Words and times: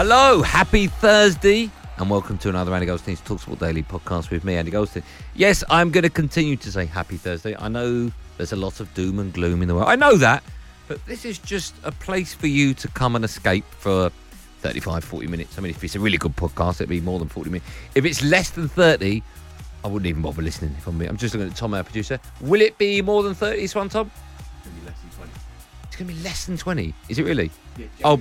Hello, 0.00 0.42
happy 0.42 0.86
Thursday, 0.86 1.68
and 1.96 2.08
welcome 2.08 2.38
to 2.38 2.48
another 2.48 2.72
Andy 2.72 2.86
Goldstein's 2.86 3.20
Talksport 3.20 3.58
Daily 3.58 3.82
podcast 3.82 4.30
with 4.30 4.44
me, 4.44 4.54
Andy 4.54 4.70
Goldstein. 4.70 5.02
Yes, 5.34 5.64
I'm 5.68 5.90
going 5.90 6.04
to 6.04 6.08
continue 6.08 6.54
to 6.54 6.70
say 6.70 6.86
happy 6.86 7.16
Thursday. 7.16 7.56
I 7.58 7.66
know 7.66 8.12
there's 8.36 8.52
a 8.52 8.56
lot 8.56 8.78
of 8.78 8.94
doom 8.94 9.18
and 9.18 9.32
gloom 9.32 9.60
in 9.60 9.66
the 9.66 9.74
world. 9.74 9.88
I 9.88 9.96
know 9.96 10.16
that, 10.18 10.44
but 10.86 11.04
this 11.06 11.24
is 11.24 11.40
just 11.40 11.74
a 11.82 11.90
place 11.90 12.32
for 12.32 12.46
you 12.46 12.74
to 12.74 12.86
come 12.86 13.16
and 13.16 13.24
escape 13.24 13.64
for 13.70 14.10
35, 14.60 15.02
40 15.02 15.26
minutes. 15.26 15.58
I 15.58 15.62
mean, 15.62 15.70
if 15.70 15.82
it's 15.82 15.96
a 15.96 16.00
really 16.00 16.16
good 16.16 16.36
podcast, 16.36 16.76
it'd 16.76 16.88
be 16.88 17.00
more 17.00 17.18
than 17.18 17.26
40 17.26 17.50
minutes. 17.50 17.68
If 17.96 18.04
it's 18.04 18.22
less 18.22 18.50
than 18.50 18.68
30, 18.68 19.20
I 19.82 19.88
wouldn't 19.88 20.06
even 20.06 20.22
bother 20.22 20.42
listening. 20.42 20.76
If 20.78 20.86
I'm, 20.86 21.00
I'm 21.00 21.16
just 21.16 21.34
looking 21.34 21.50
at 21.50 21.56
Tom, 21.56 21.74
our 21.74 21.82
producer. 21.82 22.20
Will 22.40 22.60
it 22.60 22.78
be 22.78 23.02
more 23.02 23.24
than 23.24 23.34
30 23.34 23.62
this 23.62 23.74
one, 23.74 23.88
Tom? 23.88 24.12
It's 25.82 25.96
going 25.96 26.06
to 26.08 26.14
be 26.14 26.22
less 26.22 26.46
than 26.46 26.56
20. 26.56 26.94
Is 27.08 27.18
it 27.18 27.24
really? 27.24 27.50
oh, 28.04 28.20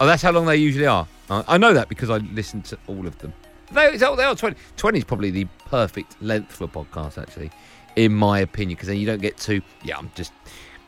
oh, 0.00 0.06
that's 0.06 0.22
how 0.22 0.32
long 0.32 0.46
they 0.46 0.56
usually 0.56 0.86
are. 0.86 1.06
I 1.30 1.58
know 1.58 1.72
that 1.74 1.88
because 1.88 2.10
I 2.10 2.16
listen 2.16 2.62
to 2.62 2.78
all 2.88 3.06
of 3.06 3.16
them. 3.18 3.32
They, 3.70 3.96
they 3.96 4.04
are 4.04 4.34
20. 4.34 4.56
20 4.76 4.98
is 4.98 5.04
probably 5.04 5.30
the 5.30 5.44
perfect 5.66 6.20
length 6.20 6.52
for 6.52 6.64
a 6.64 6.68
podcast, 6.68 7.22
actually, 7.22 7.52
in 7.94 8.12
my 8.12 8.40
opinion, 8.40 8.74
because 8.74 8.88
then 8.88 8.96
you 8.96 9.06
don't 9.06 9.22
get 9.22 9.36
too. 9.36 9.62
Yeah, 9.84 9.98
I'm 9.98 10.10
just 10.16 10.32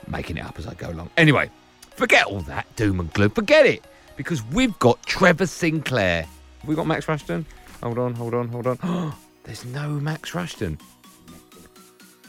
making 0.09 0.39
it 0.39 0.45
up 0.45 0.59
as 0.59 0.67
I 0.67 0.75
go 0.75 0.91
along. 0.91 1.11
Anyway, 1.17 1.49
forget 1.95 2.27
all 2.27 2.41
that 2.41 2.67
doom 2.75 2.99
and 2.99 3.13
gloom. 3.13 3.31
Forget 3.31 3.67
it, 3.67 3.85
because 4.17 4.43
we've 4.47 4.77
got 4.81 5.01
Trevor 5.07 5.47
Sinclair. 5.47 6.23
Have 6.23 6.69
we 6.69 6.75
got 6.75 6.89
Max 6.89 7.07
Rushden? 7.07 7.45
Hold 7.83 7.99
on, 7.99 8.15
hold 8.15 8.35
on, 8.35 8.49
hold 8.49 8.67
on. 8.67 9.15
There's 9.45 9.65
no 9.65 9.91
Max 9.91 10.33
Rushden. 10.33 10.81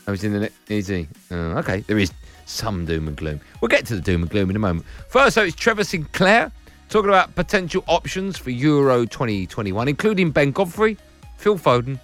Oh, 0.06 0.12
he's 0.12 0.24
in 0.24 0.34
the 0.34 0.40
next. 0.42 0.56
Is 0.70 0.88
he? 0.88 1.08
Uh, 1.32 1.58
okay, 1.60 1.80
there 1.82 1.98
is 1.98 2.12
some 2.46 2.86
doom 2.86 3.08
and 3.08 3.18
gloom. 3.18 3.40
We'll 3.62 3.70
get 3.70 3.86
to 3.88 3.96
the 3.96 4.02
doom 4.02 4.22
and 4.22 4.30
gloom 4.30 4.52
in 4.52 4.56
a 4.56 4.60
moment. 4.60 4.86
First, 5.08 5.36
though, 5.36 5.44
it's 5.44 5.56
Trevor 5.56 5.84
Sinclair 5.84 6.52
talking 6.94 7.10
about 7.10 7.34
potential 7.34 7.84
options 7.88 8.38
for 8.38 8.52
Euro 8.52 9.04
2021, 9.04 9.88
including 9.88 10.30
Ben 10.30 10.52
Godfrey, 10.52 10.96
Phil 11.38 11.58
Foden, 11.58 12.00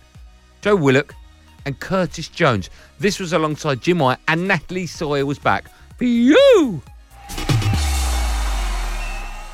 Joe 0.62 0.76
Willock, 0.76 1.14
and 1.68 1.80
Curtis 1.80 2.28
Jones. 2.28 2.72
This 2.98 3.20
was 3.20 3.32
alongside 3.32 3.82
Jim 3.82 4.00
White, 4.00 4.18
and 4.28 4.48
Natalie 4.48 4.88
Sawyer 4.88 5.28
was 5.28 5.38
back 5.38 5.66
for 5.96 6.06
you. 6.06 6.82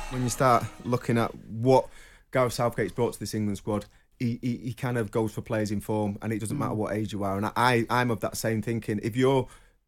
when 0.08 0.22
you 0.22 0.30
start 0.30 0.64
looking 0.86 1.18
at 1.18 1.34
what 1.34 1.86
Gareth 2.32 2.54
Southgate's 2.54 2.92
brought 2.92 3.12
to 3.12 3.20
this 3.20 3.34
England 3.34 3.58
squad, 3.58 3.84
he, 4.18 4.38
he, 4.40 4.56
he 4.56 4.72
kind 4.72 4.96
of 4.96 5.10
goes 5.10 5.34
for 5.34 5.42
players 5.42 5.70
in 5.70 5.82
form, 5.82 6.16
and 6.22 6.32
it 6.32 6.38
doesn't 6.38 6.56
mm. 6.56 6.60
matter 6.60 6.74
what 6.74 6.96
age 6.96 7.12
you 7.12 7.24
are. 7.24 7.36
And 7.36 7.52
I, 7.54 7.84
I'm 7.90 8.10
of 8.10 8.20
that 8.20 8.38
same 8.38 8.62
thinking. 8.62 9.00
If 9.02 9.16
you're 9.16 9.46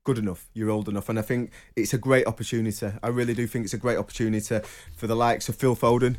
good 0.09 0.17
enough, 0.17 0.49
you're 0.55 0.71
old 0.71 0.89
enough, 0.89 1.11
and 1.11 1.19
I 1.19 1.23
think 1.23 1.51
it's 1.77 1.93
a 1.93 1.99
great 1.99 2.27
opportunity. 2.27 2.91
I 3.03 3.09
really 3.09 3.35
do 3.35 3.47
think 3.47 3.67
it's 3.67 3.75
a 3.75 3.77
great 3.77 3.99
opportunity 3.99 4.59
for 4.97 5.07
the 5.07 5.15
likes 5.15 5.51
of 5.51 5.57
Phil 5.57 5.77
Foden. 5.77 6.17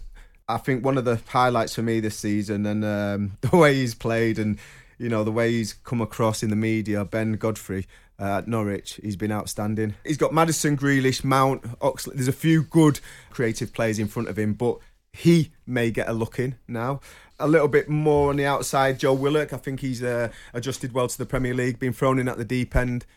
I 0.48 0.58
think 0.58 0.86
one 0.86 0.96
of 0.96 1.06
the 1.06 1.20
highlights 1.30 1.74
for 1.74 1.82
me 1.82 2.00
this 2.00 2.16
season, 2.16 2.68
and 2.68 2.86
um, 2.86 3.38
the 3.42 3.58
way 3.58 3.74
he's 3.74 3.96
played, 3.96 4.38
and 4.38 4.60
you 5.00 5.10
know 5.10 5.24
the 5.24 5.32
way 5.32 5.50
he's 5.54 5.74
come 5.74 6.02
across 6.02 6.44
in 6.44 6.52
the 6.52 6.56
media, 6.56 7.04
Ben 7.04 7.34
Godfrey 7.34 7.88
uh, 8.20 8.38
at 8.38 8.48
Norwich, 8.48 9.00
he's 9.02 9.16
been 9.16 9.32
outstanding. 9.32 9.96
He's 10.06 10.18
got 10.18 10.36
Maddison, 10.36 10.78
Grealish, 10.78 11.24
Mount, 11.24 11.66
Oxley. 11.82 12.14
There's 12.14 12.28
a 12.28 12.32
few 12.32 12.62
good 12.62 13.00
creative 13.32 13.74
players 13.74 13.98
in 13.98 14.08
front 14.08 14.30
of 14.30 14.38
him, 14.38 14.54
but 14.54 14.78
he 15.14 15.52
may 15.66 15.90
get 15.90 16.08
a 16.08 16.14
look 16.14 16.38
in 16.38 16.58
now. 16.68 17.02
A 17.40 17.48
little 17.48 17.70
bit 17.70 17.90
more 17.90 18.30
on 18.30 18.36
the 18.36 18.46
outside, 18.46 19.00
Joe 19.00 19.14
Willock. 19.14 19.52
I 19.52 19.58
think 19.58 19.80
he's 19.80 20.04
uh, 20.04 20.30
adjusted 20.54 20.94
well 20.94 21.08
to 21.08 21.18
the 21.18 21.26
Premier 21.26 21.56
League, 21.56 21.80
been 21.80 21.94
thrown 21.94 22.20
in 22.20 22.28
at 22.28 22.38
the 22.38 22.46
deep 22.46 22.76
end. 22.76 23.08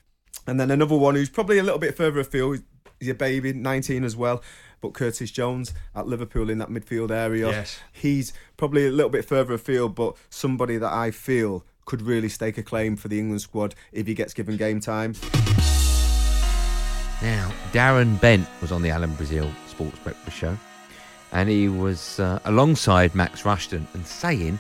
And 0.47 0.59
then 0.59 0.71
another 0.71 0.97
one 0.97 1.15
who's 1.15 1.31
probably 1.31 1.59
a 1.59 1.63
little 1.63 1.79
bit 1.79 1.97
further 1.97 2.21
afield. 2.21 2.61
He's 2.99 3.09
a 3.09 3.15
baby, 3.15 3.53
19 3.53 4.05
as 4.05 4.17
well. 4.17 4.43
But 4.81 4.95
Curtis 4.95 5.31
Jones 5.31 5.73
at 5.95 6.07
Liverpool 6.07 6.51
in 6.51 6.59
that 6.59 6.69
midfield 6.69 7.11
area. 7.11 7.49
Yes. 7.49 7.79
He's 7.93 8.33
probably 8.57 8.87
a 8.87 8.91
little 8.91 9.11
bit 9.11 9.25
further 9.25 9.55
afield, 9.55 9.95
but 9.95 10.17
somebody 10.29 10.77
that 10.79 10.93
I 10.93 11.13
feel 11.13 11.65
could 11.85 12.03
really 12.03 12.29
stake 12.29 12.59
a 12.59 12.63
claim 12.63 12.97
for 12.97 13.09
the 13.09 13.19
England 13.19 13.43
squad 13.43 13.75
if 13.93 14.07
he 14.07 14.15
gets 14.15 14.35
given 14.35 14.57
game 14.57 14.81
time. 14.81 15.15
Now, 17.23 17.53
Darren 17.73 18.21
Bent 18.21 18.49
was 18.61 18.73
on 18.73 18.83
the 18.83 18.91
Alan 18.91 19.15
Brazil 19.15 19.49
Sports 19.69 19.99
Breakfast 20.01 20.37
Show, 20.37 20.59
and 21.31 21.49
he 21.49 21.69
was 21.69 22.19
uh, 22.19 22.41
alongside 22.45 23.15
Max 23.15 23.43
Rushden 23.43 23.87
and 23.95 24.05
saying, 24.05 24.59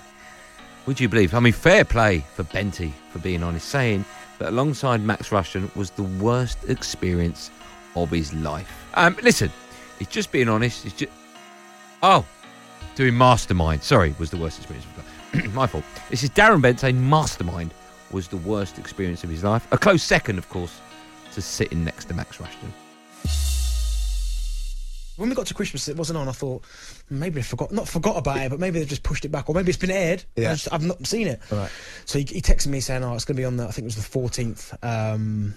Would 0.87 1.01
you 1.01 1.09
believe? 1.09 1.35
I 1.35 1.41
mean, 1.41 1.53
fair 1.53 1.85
play 1.85 2.25
for 2.35 2.45
Benty 2.45 2.93
for 3.11 3.19
being 3.19 3.43
honest, 3.43 3.69
saying 3.69 4.05
that 4.39 4.51
alongside 4.51 5.03
Max 5.03 5.31
Rushden 5.31 5.75
was 5.77 5.91
the 5.91 6.03
worst 6.03 6.59
experience 6.69 7.51
of 7.97 8.11
his 8.11 8.33
life. 8.35 8.87
Um, 8.95 9.17
listen, 9.23 9.51
he's 9.99 10.09
just 10.09 10.33
being 10.33 10.49
honest. 10.49 10.83
He's 10.83 10.93
just. 10.93 11.13
Oh, 12.03 12.25
doing 12.95 13.17
Mastermind. 13.17 13.83
Sorry, 13.83 14.15
was 14.19 14.31
the 14.31 14.37
worst 14.37 14.59
experience 14.59 14.87
of. 14.97 15.55
My 15.55 15.67
fault. 15.67 15.85
This 16.11 16.23
is 16.23 16.31
Darren 16.31 16.61
Bent 16.61 16.81
saying 16.81 17.09
Mastermind 17.09 17.73
was 18.11 18.29
the 18.29 18.37
worst 18.39 18.79
experience 18.79 19.25
of 19.25 19.31
his 19.31 19.43
life. 19.45 19.67
A 19.73 19.79
close 19.79 20.03
second, 20.03 20.39
of 20.39 20.49
course, 20.49 20.81
to 21.33 21.41
sitting 21.41 21.85
next 21.85 22.07
to 22.07 22.15
Max 22.15 22.39
Rushden. 22.39 22.71
When 25.17 25.29
we 25.29 25.35
got 25.35 25.47
to 25.47 25.55
Christmas, 25.55 25.89
it 25.89 25.97
wasn't 25.97 26.19
on. 26.19 26.29
I 26.29 26.33
thought 26.33 26.65
maybe 27.11 27.37
they 27.37 27.43
forgot, 27.43 27.71
not 27.73 27.89
forgot 27.89 28.17
about 28.17 28.39
it, 28.39 28.51
but 28.51 28.59
maybe 28.59 28.79
they've 28.79 28.89
just 28.89 29.03
pushed 29.03 29.25
it 29.25 29.29
back, 29.31 29.49
or 29.49 29.55
maybe 29.55 29.69
it's 29.69 29.79
been 29.79 29.91
aired. 29.91 30.25
Yeah. 30.37 30.57
I 30.71 30.75
I've 30.75 30.85
not 30.85 31.07
seen 31.07 31.27
it. 31.27 31.41
Right. 31.51 31.71
So 32.07 32.19
he, 32.19 32.25
he 32.25 32.41
texted 32.41 32.69
me 32.69 32.81
saying, 32.81 33.05
"Oh, 33.05 33.15
it's 33.15 33.25
going 33.25 33.37
to 33.37 33.41
be 33.41 33.45
on 33.45 33.57
the. 33.57 33.65
I 33.65 33.71
think 33.73 33.85
it 33.85 33.95
was 33.95 33.97
the 33.97 34.19
14th." 34.19 34.83
Um, 34.83 35.55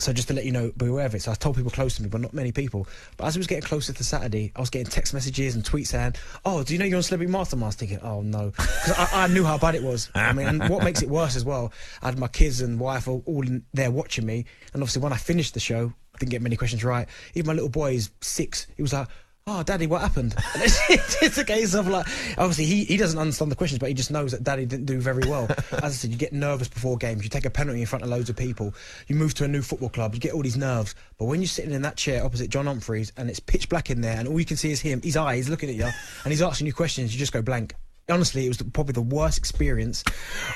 so 0.00 0.12
just 0.12 0.28
to 0.28 0.34
let 0.34 0.44
you 0.44 0.52
know, 0.52 0.72
be 0.76 0.86
aware 0.86 1.06
of 1.06 1.14
it. 1.14 1.22
So 1.22 1.30
I 1.30 1.34
told 1.34 1.56
people 1.56 1.70
close 1.70 1.96
to 1.96 2.02
me, 2.02 2.08
but 2.08 2.20
not 2.20 2.32
many 2.32 2.52
people. 2.52 2.86
But 3.16 3.26
as 3.26 3.36
it 3.36 3.38
was 3.38 3.46
getting 3.46 3.64
closer 3.64 3.92
to 3.92 4.04
Saturday, 4.04 4.52
I 4.56 4.60
was 4.60 4.70
getting 4.70 4.90
text 4.90 5.12
messages 5.12 5.54
and 5.54 5.64
tweets 5.64 5.88
saying, 5.88 6.14
"Oh, 6.44 6.62
do 6.62 6.72
you 6.72 6.78
know 6.78 6.84
you're 6.84 6.96
on 6.96 7.02
Celebrity 7.02 7.32
Masterminds 7.32 7.76
ticket?" 7.76 8.00
Oh 8.02 8.22
no, 8.22 8.50
because 8.50 8.92
I, 8.92 9.24
I 9.24 9.26
knew 9.28 9.44
how 9.44 9.58
bad 9.58 9.74
it 9.74 9.82
was. 9.82 10.10
I 10.14 10.32
mean, 10.32 10.46
and 10.46 10.68
what 10.68 10.84
makes 10.84 11.02
it 11.02 11.08
worse 11.08 11.36
as 11.36 11.44
well, 11.44 11.72
I 12.02 12.06
had 12.06 12.18
my 12.18 12.28
kids 12.28 12.60
and 12.60 12.80
wife 12.80 13.08
all, 13.08 13.22
all 13.26 13.46
in 13.46 13.64
there 13.74 13.90
watching 13.90 14.26
me, 14.26 14.46
and 14.72 14.82
obviously 14.82 15.02
when 15.02 15.12
I 15.12 15.16
finished 15.16 15.54
the 15.54 15.60
show, 15.60 15.92
didn't 16.20 16.30
get 16.30 16.42
many 16.42 16.56
questions 16.56 16.84
right. 16.84 17.08
Even 17.34 17.48
my 17.48 17.54
little 17.54 17.68
boy 17.68 17.94
is 17.94 18.10
six. 18.20 18.68
He 18.76 18.82
was 18.82 18.92
like. 18.92 19.08
Oh, 19.46 19.64
Daddy, 19.64 19.86
what 19.88 20.00
happened? 20.00 20.34
And 20.54 20.62
it's, 20.62 21.22
it's 21.22 21.38
a 21.38 21.44
case 21.44 21.74
of 21.74 21.88
like, 21.88 22.06
obviously 22.38 22.66
he, 22.66 22.84
he 22.84 22.96
doesn't 22.96 23.18
understand 23.18 23.50
the 23.50 23.56
questions, 23.56 23.78
but 23.80 23.88
he 23.88 23.94
just 23.94 24.10
knows 24.10 24.32
that 24.32 24.44
Daddy 24.44 24.66
didn't 24.66 24.84
do 24.84 25.00
very 25.00 25.26
well. 25.28 25.48
As 25.72 25.82
I 25.82 25.88
said, 25.88 26.10
you 26.10 26.16
get 26.16 26.32
nervous 26.32 26.68
before 26.68 26.96
games. 26.98 27.24
You 27.24 27.30
take 27.30 27.46
a 27.46 27.50
penalty 27.50 27.80
in 27.80 27.86
front 27.86 28.04
of 28.04 28.10
loads 28.10 28.30
of 28.30 28.36
people. 28.36 28.74
You 29.08 29.16
move 29.16 29.34
to 29.34 29.44
a 29.44 29.48
new 29.48 29.62
football 29.62 29.88
club. 29.88 30.14
You 30.14 30.20
get 30.20 30.34
all 30.34 30.42
these 30.42 30.58
nerves. 30.58 30.94
But 31.18 31.24
when 31.24 31.40
you're 31.40 31.48
sitting 31.48 31.72
in 31.72 31.82
that 31.82 31.96
chair 31.96 32.22
opposite 32.24 32.50
John 32.50 32.66
Humphrys 32.66 33.10
and 33.16 33.28
it's 33.28 33.40
pitch 33.40 33.68
black 33.68 33.90
in 33.90 34.02
there, 34.02 34.18
and 34.18 34.28
all 34.28 34.38
you 34.38 34.46
can 34.46 34.56
see 34.56 34.70
is 34.70 34.80
him, 34.80 35.00
his 35.02 35.16
eyes 35.16 35.48
looking 35.48 35.70
at 35.70 35.74
you, 35.74 35.84
and 36.24 36.30
he's 36.30 36.42
asking 36.42 36.68
you 36.68 36.72
questions, 36.72 37.12
you 37.12 37.18
just 37.18 37.32
go 37.32 37.42
blank. 37.42 37.74
Honestly, 38.08 38.44
it 38.44 38.48
was 38.48 38.58
probably 38.58 38.92
the 38.92 39.00
worst 39.00 39.38
experience 39.38 40.04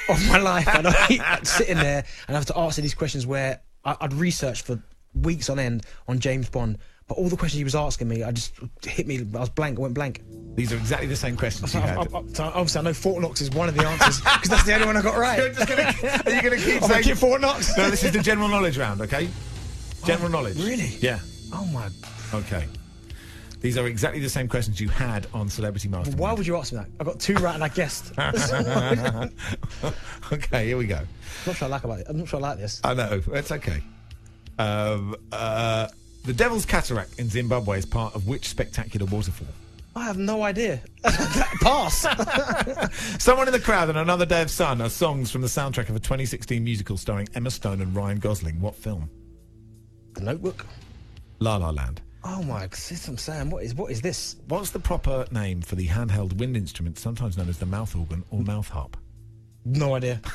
of 0.08 0.28
my 0.28 0.38
life. 0.38 0.68
And 0.68 0.86
I, 0.88 1.40
sitting 1.42 1.78
there 1.78 2.04
and 2.28 2.36
I 2.36 2.38
have 2.38 2.46
to 2.46 2.56
answer 2.56 2.80
these 2.80 2.94
questions 2.94 3.26
where 3.26 3.60
I, 3.84 3.96
I'd 4.00 4.12
researched 4.12 4.66
for 4.66 4.82
weeks 5.14 5.48
on 5.50 5.58
end 5.58 5.84
on 6.08 6.18
James 6.18 6.48
Bond, 6.48 6.78
But 7.06 7.18
all 7.18 7.28
the 7.28 7.36
questions 7.36 7.58
he 7.58 7.64
was 7.64 7.74
asking 7.74 8.08
me, 8.08 8.22
I 8.22 8.32
just 8.32 8.54
hit 8.84 9.06
me. 9.06 9.18
I 9.34 9.38
was 9.40 9.48
blank. 9.50 9.78
I 9.78 9.82
went 9.82 9.94
blank. 9.94 10.22
These 10.54 10.72
are 10.72 10.76
exactly 10.76 11.06
the 11.08 11.16
same 11.16 11.36
questions 11.36 11.72
So, 11.72 11.78
you 11.78 11.84
I, 11.84 11.88
had. 11.88 11.98
I, 11.98 12.02
I- 12.18 12.22
so 12.32 12.44
obviously, 12.44 12.78
I 12.78 12.82
know 12.82 12.94
Fort 12.94 13.20
Knox 13.22 13.40
is 13.40 13.50
one 13.50 13.68
of 13.68 13.74
the 13.74 13.86
answers 13.86 14.20
because 14.20 14.48
that's 14.48 14.64
the 14.64 14.74
only 14.74 14.86
one 14.86 14.96
I 14.96 15.02
got 15.02 15.18
right. 15.18 15.54
Gonna, 15.68 15.82
are 15.82 16.30
you 16.32 16.42
going 16.42 16.58
to 16.60 16.64
keep 16.64 16.82
I'm 16.82 16.88
saying 16.88 17.02
keep 17.04 17.16
Fort 17.16 17.40
Knox. 17.40 17.76
No, 17.76 17.90
this 17.90 18.04
is 18.04 18.12
the 18.12 18.20
general 18.22 18.48
knowledge 18.48 18.78
round, 18.78 19.00
okay? 19.02 19.28
Oh, 19.28 20.06
general 20.06 20.30
knowledge. 20.30 20.56
really? 20.56 20.96
Yeah. 21.00 21.18
Oh 21.52 21.64
my! 21.66 21.88
Okay. 22.32 22.66
These 23.60 23.78
are 23.78 23.86
exactly 23.86 24.20
the 24.20 24.28
same 24.28 24.46
questions 24.48 24.78
you 24.78 24.88
had 24.90 25.26
on 25.32 25.48
Celebrity 25.48 25.88
Mastermind. 25.88 26.20
Why 26.20 26.32
would 26.34 26.46
you 26.46 26.56
ask 26.56 26.72
me 26.72 26.80
that? 26.80 26.88
I 27.00 27.04
got 27.04 27.18
two 27.18 27.32
right 27.36 27.54
and 27.54 27.64
I 27.64 27.68
guessed. 27.68 28.12
Okay, 30.32 30.66
here 30.66 30.76
we 30.76 30.86
go. 30.86 31.00
not 31.46 31.56
sure 31.56 31.66
I 31.68 31.70
like 31.70 31.84
about 31.84 32.00
it. 32.00 32.06
I'm 32.08 32.18
not 32.18 32.28
sure 32.28 32.38
I 32.40 32.42
like 32.42 32.58
this. 32.58 32.80
I 32.84 32.92
know, 32.94 33.22
it's 33.32 33.52
okay. 33.52 33.82
Um, 34.58 35.16
uh, 35.32 35.88
the 36.24 36.32
Devil's 36.32 36.66
Cataract 36.66 37.18
in 37.18 37.28
Zimbabwe 37.28 37.78
is 37.78 37.86
part 37.86 38.14
of 38.14 38.26
which 38.26 38.48
spectacular 38.48 39.06
waterfall? 39.06 39.48
I 39.96 40.04
have 40.06 40.18
no 40.18 40.42
idea. 40.42 40.80
Pass. 41.04 42.06
Someone 43.22 43.46
in 43.46 43.52
the 43.52 43.60
Crowd 43.60 43.88
and 43.90 43.98
Another 43.98 44.26
Day 44.26 44.42
of 44.42 44.50
Sun 44.50 44.80
are 44.80 44.88
songs 44.88 45.30
from 45.30 45.40
the 45.42 45.46
soundtrack 45.46 45.88
of 45.88 45.96
a 45.96 46.00
2016 46.00 46.62
musical 46.64 46.96
starring 46.96 47.28
Emma 47.34 47.50
Stone 47.50 47.80
and 47.80 47.94
Ryan 47.94 48.18
Gosling. 48.18 48.60
What 48.60 48.74
film? 48.74 49.08
the 50.14 50.20
Notebook. 50.22 50.64
La 51.40 51.56
La 51.56 51.70
Land. 51.70 52.00
Oh 52.22 52.42
my! 52.44 52.66
This 52.68 52.90
is 52.92 53.00
what 53.02 53.08
I'm 53.08 53.18
saying. 53.18 53.50
What 53.50 53.64
is 53.64 53.74
what 53.74 53.90
is 53.90 54.00
this? 54.00 54.36
What's 54.48 54.70
the 54.70 54.78
proper 54.78 55.26
name 55.30 55.60
for 55.60 55.74
the 55.74 55.86
handheld 55.88 56.38
wind 56.38 56.56
instrument, 56.56 56.98
sometimes 56.98 57.36
known 57.36 57.48
as 57.48 57.58
the 57.58 57.66
mouth 57.66 57.94
organ 57.94 58.24
or 58.30 58.40
mouth 58.40 58.68
harp? 58.68 58.96
No 59.64 59.94
idea. 59.94 60.20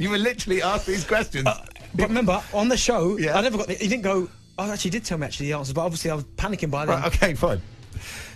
You 0.00 0.10
were 0.10 0.18
literally 0.18 0.60
asked 0.60 0.86
these 0.86 1.04
questions. 1.04 1.48
But 1.96 2.08
remember, 2.08 2.42
on 2.52 2.68
the 2.68 2.76
show, 2.76 3.16
Yeah. 3.18 3.36
I 3.38 3.40
never 3.42 3.58
got. 3.58 3.68
The, 3.68 3.74
he 3.74 3.88
didn't 3.88 4.02
go. 4.02 4.28
I 4.58 4.68
actually 4.70 4.90
did 4.92 5.04
tell 5.04 5.18
me 5.18 5.26
actually 5.26 5.46
the 5.46 5.52
answers, 5.54 5.74
but 5.74 5.82
obviously 5.82 6.10
I 6.10 6.14
was 6.14 6.24
panicking 6.24 6.70
by 6.70 6.86
then. 6.86 7.00
Right, 7.00 7.06
okay, 7.14 7.34
fine. 7.34 7.60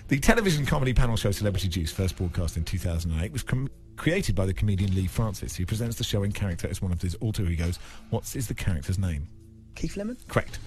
The 0.09 0.19
television 0.19 0.67
comedy 0.67 0.93
panel 0.93 1.17
show 1.17 1.31
Celebrity 1.31 1.69
Juice, 1.69 1.93
first 1.93 2.17
broadcast 2.17 2.57
in 2.57 2.65
2008, 2.65 3.33
was 3.33 3.43
com- 3.43 3.71
created 3.97 4.35
by 4.35 4.45
the 4.45 4.53
comedian 4.53 4.95
Leigh 4.95 5.07
Francis, 5.07 5.55
who 5.57 5.65
presents 5.65 5.97
the 5.97 6.05
show 6.05 6.23
in 6.25 6.33
character 6.33 6.69
as 6.69 6.83
one 6.83 6.91
of 6.93 7.01
his 7.01 7.15
alter 7.17 7.45
egos. 7.45 7.79
What 8.11 8.35
is 8.35 8.49
the 8.49 8.55
character's 8.55 8.99
name? 8.99 9.29
Keith 9.77 9.97
Lemon. 9.97 10.17
Correct. 10.29 10.59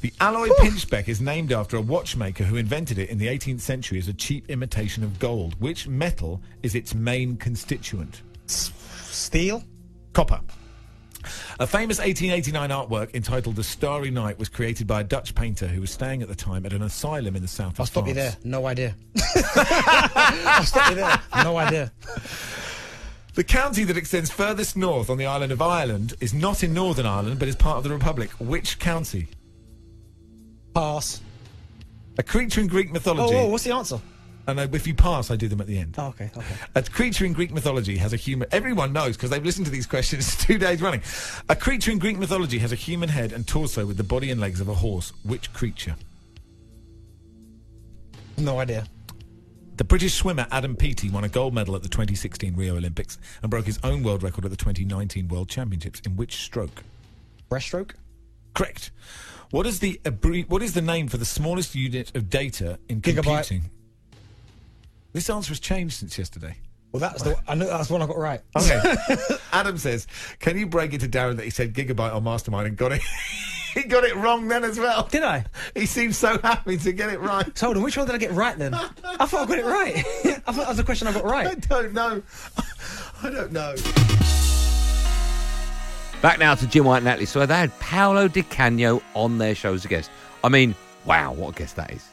The 0.00 0.12
alloy 0.20 0.48
pinchbeck 0.48 1.08
is 1.08 1.20
named 1.22 1.50
after 1.52 1.78
a 1.78 1.80
watchmaker 1.80 2.44
who 2.44 2.56
invented 2.56 2.98
it 2.98 3.08
in 3.08 3.16
the 3.16 3.26
18th 3.28 3.60
century 3.60 3.98
as 3.98 4.08
a 4.08 4.12
cheap 4.12 4.50
imitation 4.50 5.02
of 5.02 5.18
gold. 5.18 5.58
Which 5.60 5.88
metal 5.88 6.42
is 6.62 6.74
its 6.74 6.94
main 6.94 7.36
constituent? 7.38 8.20
Steel. 8.46 9.62
Copper. 10.12 10.40
A 11.60 11.66
famous 11.66 11.98
1889 11.98 12.70
artwork 12.70 13.14
entitled 13.14 13.56
The 13.56 13.62
Starry 13.64 14.10
Night 14.10 14.38
was 14.38 14.48
created 14.48 14.86
by 14.86 15.00
a 15.00 15.04
Dutch 15.04 15.34
painter 15.34 15.66
who 15.68 15.80
was 15.80 15.90
staying 15.90 16.22
at 16.22 16.28
the 16.28 16.34
time 16.34 16.66
at 16.66 16.72
an 16.72 16.82
asylum 16.82 17.36
in 17.36 17.42
the 17.42 17.48
south 17.48 17.74
of 17.74 17.80
I'll 17.80 17.86
stop 17.86 18.06
you 18.08 18.14
there. 18.14 18.36
No 18.44 18.66
idea. 18.66 18.94
I'll 19.46 20.64
stop 20.64 20.90
you 20.90 20.96
there. 20.96 21.20
No 21.42 21.56
idea. 21.56 21.92
The 23.34 23.44
county 23.44 23.84
that 23.84 23.96
extends 23.96 24.30
furthest 24.30 24.76
north 24.76 25.10
on 25.10 25.18
the 25.18 25.26
island 25.26 25.50
of 25.52 25.60
Ireland 25.60 26.14
is 26.20 26.32
not 26.34 26.62
in 26.62 26.72
Northern 26.72 27.06
Ireland 27.06 27.38
but 27.38 27.48
is 27.48 27.56
part 27.56 27.78
of 27.78 27.84
the 27.84 27.90
Republic. 27.90 28.30
Which 28.38 28.78
county? 28.78 29.28
Pass. 30.74 31.20
A 32.18 32.22
creature 32.22 32.60
in 32.60 32.68
Greek 32.68 32.88
Oh, 32.90 32.92
mythology. 32.92 33.34
oh, 33.36 33.48
what's 33.48 33.64
the 33.64 33.72
answer? 33.72 34.00
And 34.46 34.60
uh, 34.60 34.66
if 34.72 34.86
you 34.86 34.94
pass, 34.94 35.30
I 35.30 35.36
do 35.36 35.48
them 35.48 35.60
at 35.60 35.66
the 35.66 35.78
end. 35.78 35.94
Oh, 35.98 36.08
okay, 36.08 36.30
okay. 36.36 36.54
A 36.74 36.82
creature 36.82 37.24
in 37.24 37.32
Greek 37.32 37.52
mythology 37.52 37.96
has 37.96 38.12
a 38.12 38.16
human. 38.16 38.48
Everyone 38.52 38.92
knows 38.92 39.16
because 39.16 39.30
they've 39.30 39.44
listened 39.44 39.66
to 39.66 39.72
these 39.72 39.86
questions 39.86 40.36
two 40.44 40.58
days 40.58 40.82
running. 40.82 41.02
A 41.48 41.56
creature 41.56 41.90
in 41.90 41.98
Greek 41.98 42.18
mythology 42.18 42.58
has 42.58 42.72
a 42.72 42.76
human 42.76 43.08
head 43.08 43.32
and 43.32 43.46
torso 43.46 43.86
with 43.86 43.96
the 43.96 44.04
body 44.04 44.30
and 44.30 44.40
legs 44.40 44.60
of 44.60 44.68
a 44.68 44.74
horse. 44.74 45.12
Which 45.24 45.52
creature? 45.52 45.96
No 48.36 48.58
idea. 48.58 48.86
The 49.76 49.84
British 49.84 50.14
swimmer 50.14 50.46
Adam 50.52 50.76
Peaty 50.76 51.10
won 51.10 51.24
a 51.24 51.28
gold 51.28 51.52
medal 51.52 51.74
at 51.74 51.82
the 51.82 51.88
2016 51.88 52.54
Rio 52.54 52.76
Olympics 52.76 53.18
and 53.42 53.50
broke 53.50 53.66
his 53.66 53.80
own 53.82 54.02
world 54.02 54.22
record 54.22 54.44
at 54.44 54.50
the 54.50 54.56
2019 54.56 55.26
World 55.28 55.48
Championships. 55.48 56.00
In 56.00 56.16
which 56.16 56.36
stroke? 56.36 56.84
Breaststroke. 57.50 57.92
Correct. 58.54 58.92
What 59.50 59.66
is 59.66 59.80
the 59.80 60.00
what 60.48 60.62
is 60.62 60.74
the 60.74 60.82
name 60.82 61.08
for 61.08 61.16
the 61.16 61.24
smallest 61.24 61.74
unit 61.74 62.14
of 62.16 62.30
data 62.30 62.78
in 62.88 63.00
Gigabyte. 63.00 63.24
computing? 63.24 63.70
This 65.14 65.30
answer 65.30 65.50
has 65.50 65.60
changed 65.60 65.94
since 65.94 66.18
yesterday. 66.18 66.56
Well, 66.90 67.00
that's 67.00 67.22
the. 67.22 67.36
I 67.48 67.54
know 67.54 67.66
that's 67.66 67.88
one 67.88 68.02
I 68.02 68.06
got 68.06 68.18
right. 68.18 68.40
Okay. 68.56 68.80
Adam 69.52 69.78
says, 69.78 70.08
"Can 70.40 70.58
you 70.58 70.66
break 70.66 70.92
it 70.92 71.00
to 71.00 71.08
Darren 71.08 71.36
that 71.36 71.44
he 71.44 71.50
said 71.50 71.72
gigabyte 71.72 72.12
on 72.12 72.24
Mastermind 72.24 72.66
and 72.66 72.76
got 72.76 72.90
it? 72.90 73.00
he 73.74 73.84
got 73.84 74.02
it 74.02 74.16
wrong 74.16 74.48
then 74.48 74.64
as 74.64 74.76
well. 74.76 75.04
Did 75.04 75.22
I? 75.22 75.44
He 75.74 75.86
seems 75.86 76.18
so 76.18 76.36
happy 76.38 76.76
to 76.78 76.92
get 76.92 77.10
it 77.10 77.20
right. 77.20 77.56
So 77.56 77.66
hold 77.66 77.76
on. 77.76 77.84
Which 77.84 77.96
one 77.96 78.06
did 78.06 78.16
I 78.16 78.18
get 78.18 78.32
right 78.32 78.58
then? 78.58 78.74
I 78.74 78.88
thought 79.26 79.44
I 79.44 79.46
got 79.46 79.58
it 79.58 79.64
right. 79.64 79.96
I 80.46 80.52
thought 80.52 80.56
that 80.56 80.68
was 80.68 80.76
the 80.78 80.84
question 80.84 81.06
I 81.06 81.12
got 81.12 81.24
right. 81.24 81.46
I 81.46 81.54
don't 81.54 81.92
know. 81.92 82.22
I 83.22 83.30
don't 83.30 83.52
know. 83.52 83.74
Back 86.22 86.40
now 86.40 86.56
to 86.56 86.66
Jim 86.66 86.86
White 86.86 86.98
and 86.98 87.06
Natalie. 87.06 87.26
So 87.26 87.46
they 87.46 87.54
had 87.54 87.78
Paolo 87.78 88.26
Di 88.26 88.42
Canio 88.42 89.00
on 89.14 89.38
their 89.38 89.54
show 89.54 89.74
as 89.74 89.84
a 89.84 89.88
guest. 89.88 90.10
I 90.42 90.48
mean, 90.48 90.74
wow, 91.04 91.32
what 91.32 91.54
a 91.54 91.58
guest 91.58 91.76
that 91.76 91.92
is. 91.92 92.04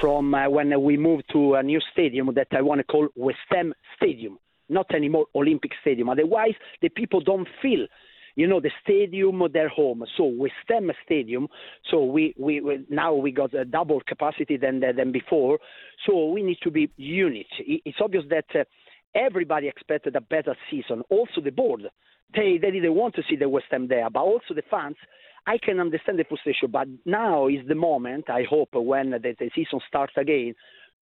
From 0.00 0.34
uh, 0.34 0.48
when 0.48 0.80
we 0.82 0.96
moved 0.96 1.24
to 1.32 1.54
a 1.54 1.62
new 1.62 1.80
stadium 1.92 2.30
that 2.34 2.48
I 2.52 2.62
want 2.62 2.78
to 2.80 2.84
call 2.84 3.08
West 3.16 3.38
Ham 3.50 3.74
Stadium, 3.96 4.38
not 4.68 4.86
anymore 4.94 5.26
Olympic 5.34 5.72
Stadium. 5.80 6.08
Otherwise, 6.08 6.54
the 6.82 6.88
people 6.88 7.20
don't 7.20 7.48
feel, 7.60 7.86
you 8.36 8.46
know, 8.46 8.60
the 8.60 8.70
stadium 8.82 9.42
their 9.52 9.68
home. 9.68 10.04
So 10.16 10.24
West 10.24 10.54
Ham 10.68 10.90
Stadium. 11.04 11.48
So 11.90 12.04
we, 12.04 12.34
we, 12.38 12.60
we 12.60 12.84
now 12.88 13.14
we 13.14 13.32
got 13.32 13.54
a 13.54 13.64
double 13.64 14.00
capacity 14.06 14.56
than 14.56 14.80
than 14.80 15.12
before. 15.12 15.58
So 16.06 16.28
we 16.30 16.42
need 16.42 16.58
to 16.62 16.70
be 16.70 16.90
unit. 16.96 17.46
It's 17.58 17.98
obvious 18.00 18.24
that. 18.30 18.46
Uh, 18.54 18.64
Everybody 19.18 19.66
expected 19.66 20.14
a 20.14 20.20
better 20.20 20.56
season. 20.70 21.02
Also, 21.10 21.40
the 21.42 21.50
board, 21.50 21.82
they, 22.34 22.58
they 22.60 22.70
didn't 22.70 22.94
want 22.94 23.16
to 23.16 23.22
see 23.28 23.36
the 23.36 23.48
West 23.48 23.66
Ham 23.72 23.88
there, 23.88 24.08
but 24.10 24.20
also 24.20 24.54
the 24.54 24.62
fans. 24.70 24.96
I 25.46 25.58
can 25.58 25.80
understand 25.80 26.18
the 26.18 26.24
frustration, 26.24 26.70
but 26.70 26.86
now 27.04 27.48
is 27.48 27.66
the 27.66 27.74
moment. 27.74 28.30
I 28.30 28.44
hope 28.48 28.68
when 28.74 29.10
the, 29.10 29.18
the 29.18 29.50
season 29.54 29.80
starts 29.88 30.12
again, 30.16 30.54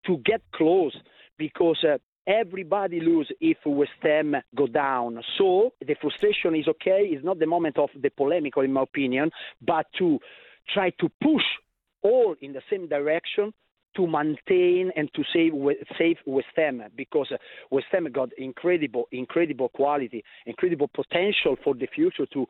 to 0.05 0.17
get 0.19 0.41
close 0.53 0.95
because 1.37 1.83
uh, 1.83 1.97
everybody 2.27 2.99
lose 2.99 3.29
if 3.41 3.57
West 3.65 3.91
Ham 4.03 4.35
go 4.55 4.67
down. 4.67 5.19
So 5.37 5.73
the 5.85 5.95
frustration 5.99 6.55
is 6.55 6.67
okay. 6.67 7.09
It's 7.11 7.25
not 7.25 7.39
the 7.39 7.47
moment 7.47 7.77
of 7.77 7.89
the 7.99 8.09
polemical, 8.09 8.61
in 8.61 8.71
my 8.71 8.83
opinion, 8.83 9.31
but 9.61 9.87
to 9.97 10.19
try 10.73 10.91
to 11.01 11.09
push 11.21 11.43
all 12.01 12.35
in 12.41 12.53
the 12.53 12.61
same 12.69 12.87
direction 12.87 13.51
to 13.95 14.07
maintain 14.07 14.91
and 14.95 15.09
to 15.13 15.23
save 15.33 15.53
save 15.97 16.17
West 16.25 16.47
Ham 16.55 16.83
because 16.95 17.29
uh, 17.31 17.37
West 17.71 17.87
Ham 17.91 18.07
got 18.11 18.29
incredible 18.37 19.07
incredible 19.11 19.69
quality, 19.69 20.23
incredible 20.45 20.89
potential 20.93 21.55
for 21.63 21.73
the 21.73 21.87
future 21.87 22.25
to 22.33 22.45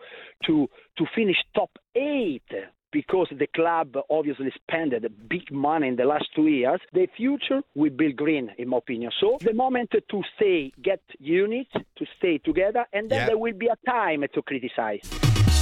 to 0.45 0.67
to 0.97 1.05
finish 1.15 1.37
top 1.53 1.71
eight. 1.95 2.43
Because 2.91 3.27
the 3.37 3.47
club 3.47 3.97
obviously 4.09 4.51
spent 4.55 4.93
big 5.27 5.51
money 5.51 5.89
in 5.89 5.97
the 5.97 6.05
last 6.05 6.27
two 6.33 6.47
years, 6.47 6.79
the 6.93 7.07
future 7.17 7.61
will 7.75 7.89
be 7.89 8.13
green, 8.13 8.49
in 8.57 8.69
my 8.69 8.77
opinion. 8.77 9.11
So 9.19 9.37
the 9.41 9.53
moment 9.53 9.89
to 9.91 10.21
stay, 10.37 10.71
get 10.81 11.01
unit, 11.19 11.67
to 11.73 12.05
stay 12.17 12.37
together, 12.37 12.85
and 12.93 13.09
then 13.09 13.19
Yeah. 13.19 13.25
there 13.25 13.37
will 13.37 13.57
be 13.57 13.67
a 13.67 13.75
time 13.85 14.23
to 14.33 14.41
criticize. 14.41 15.54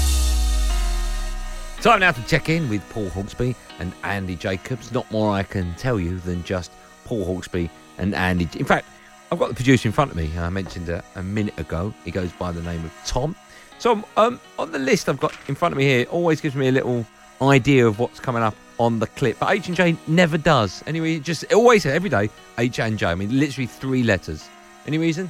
Time 1.83 1.99
now 1.99 2.13
to 2.13 2.25
check 2.27 2.47
in 2.47 2.69
with 2.69 2.81
Paul 2.91 3.09
Hawksbee 3.09 3.53
and 3.79 3.91
Andy 4.03 4.37
Jacobs. 4.37 4.93
Not 4.93 5.11
more 5.11 5.33
I 5.33 5.43
can 5.43 5.75
tell 5.75 5.99
you 5.99 6.17
than 6.19 6.41
just 6.45 6.71
Paul 7.03 7.25
Hawksbee 7.25 7.69
and 7.97 8.15
Andy. 8.15 8.47
In 8.57 8.63
fact, 8.63 8.85
I've 9.29 9.37
got 9.37 9.49
the 9.49 9.53
producer 9.53 9.89
in 9.89 9.91
front 9.91 10.09
of 10.09 10.15
me. 10.15 10.31
I 10.37 10.47
mentioned 10.47 10.87
it 10.87 11.03
a 11.15 11.21
minute 11.21 11.59
ago. 11.59 11.93
He 12.05 12.11
goes 12.11 12.31
by 12.31 12.53
the 12.53 12.61
name 12.61 12.85
of 12.85 12.93
Tom. 13.05 13.35
Tom, 13.81 14.05
um, 14.15 14.39
on 14.57 14.71
the 14.71 14.79
list 14.79 15.09
I've 15.09 15.19
got 15.19 15.35
in 15.49 15.55
front 15.55 15.73
of 15.73 15.77
me 15.77 15.83
here, 15.83 16.05
always 16.09 16.39
gives 16.39 16.55
me 16.55 16.69
a 16.69 16.71
little 16.71 17.05
idea 17.41 17.85
of 17.85 17.99
what's 17.99 18.17
coming 18.17 18.43
up 18.43 18.55
on 18.79 18.99
the 18.99 19.07
clip. 19.07 19.37
But 19.39 19.51
H 19.51 19.67
and 19.67 19.75
J 19.75 19.97
never 20.07 20.37
does. 20.37 20.85
Anyway, 20.87 21.19
just 21.19 21.51
always 21.51 21.85
every 21.85 22.09
day 22.09 22.29
H 22.57 22.79
and 22.79 22.97
J. 22.97 23.07
I 23.07 23.15
mean, 23.15 23.37
literally 23.37 23.67
three 23.67 24.03
letters. 24.03 24.47
Any 24.87 24.99
reason? 24.99 25.29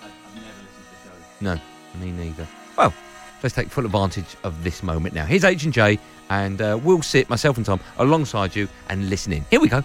I, 0.00 0.04
have 0.04 0.12
never 0.36 0.46
listened 0.46 0.84
to 0.84 1.10
the 1.10 1.54
show. 1.56 1.56
No, 1.56 2.00
me 2.00 2.12
neither. 2.12 2.46
Well, 2.76 2.94
let's 3.42 3.54
take 3.54 3.68
full 3.68 3.84
advantage 3.84 4.36
of 4.44 4.64
this 4.64 4.82
moment 4.82 5.14
now. 5.14 5.24
Here's 5.24 5.44
H 5.44 5.64
and 5.64 5.72
J, 5.72 5.98
and 6.30 6.60
uh, 6.60 6.78
we'll 6.82 7.02
sit 7.02 7.28
myself 7.28 7.56
and 7.56 7.66
Tom 7.66 7.80
alongside 7.98 8.54
you 8.54 8.68
and 8.88 9.08
listen 9.08 9.32
in. 9.32 9.44
Here 9.50 9.60
we 9.60 9.68
go. 9.68 9.82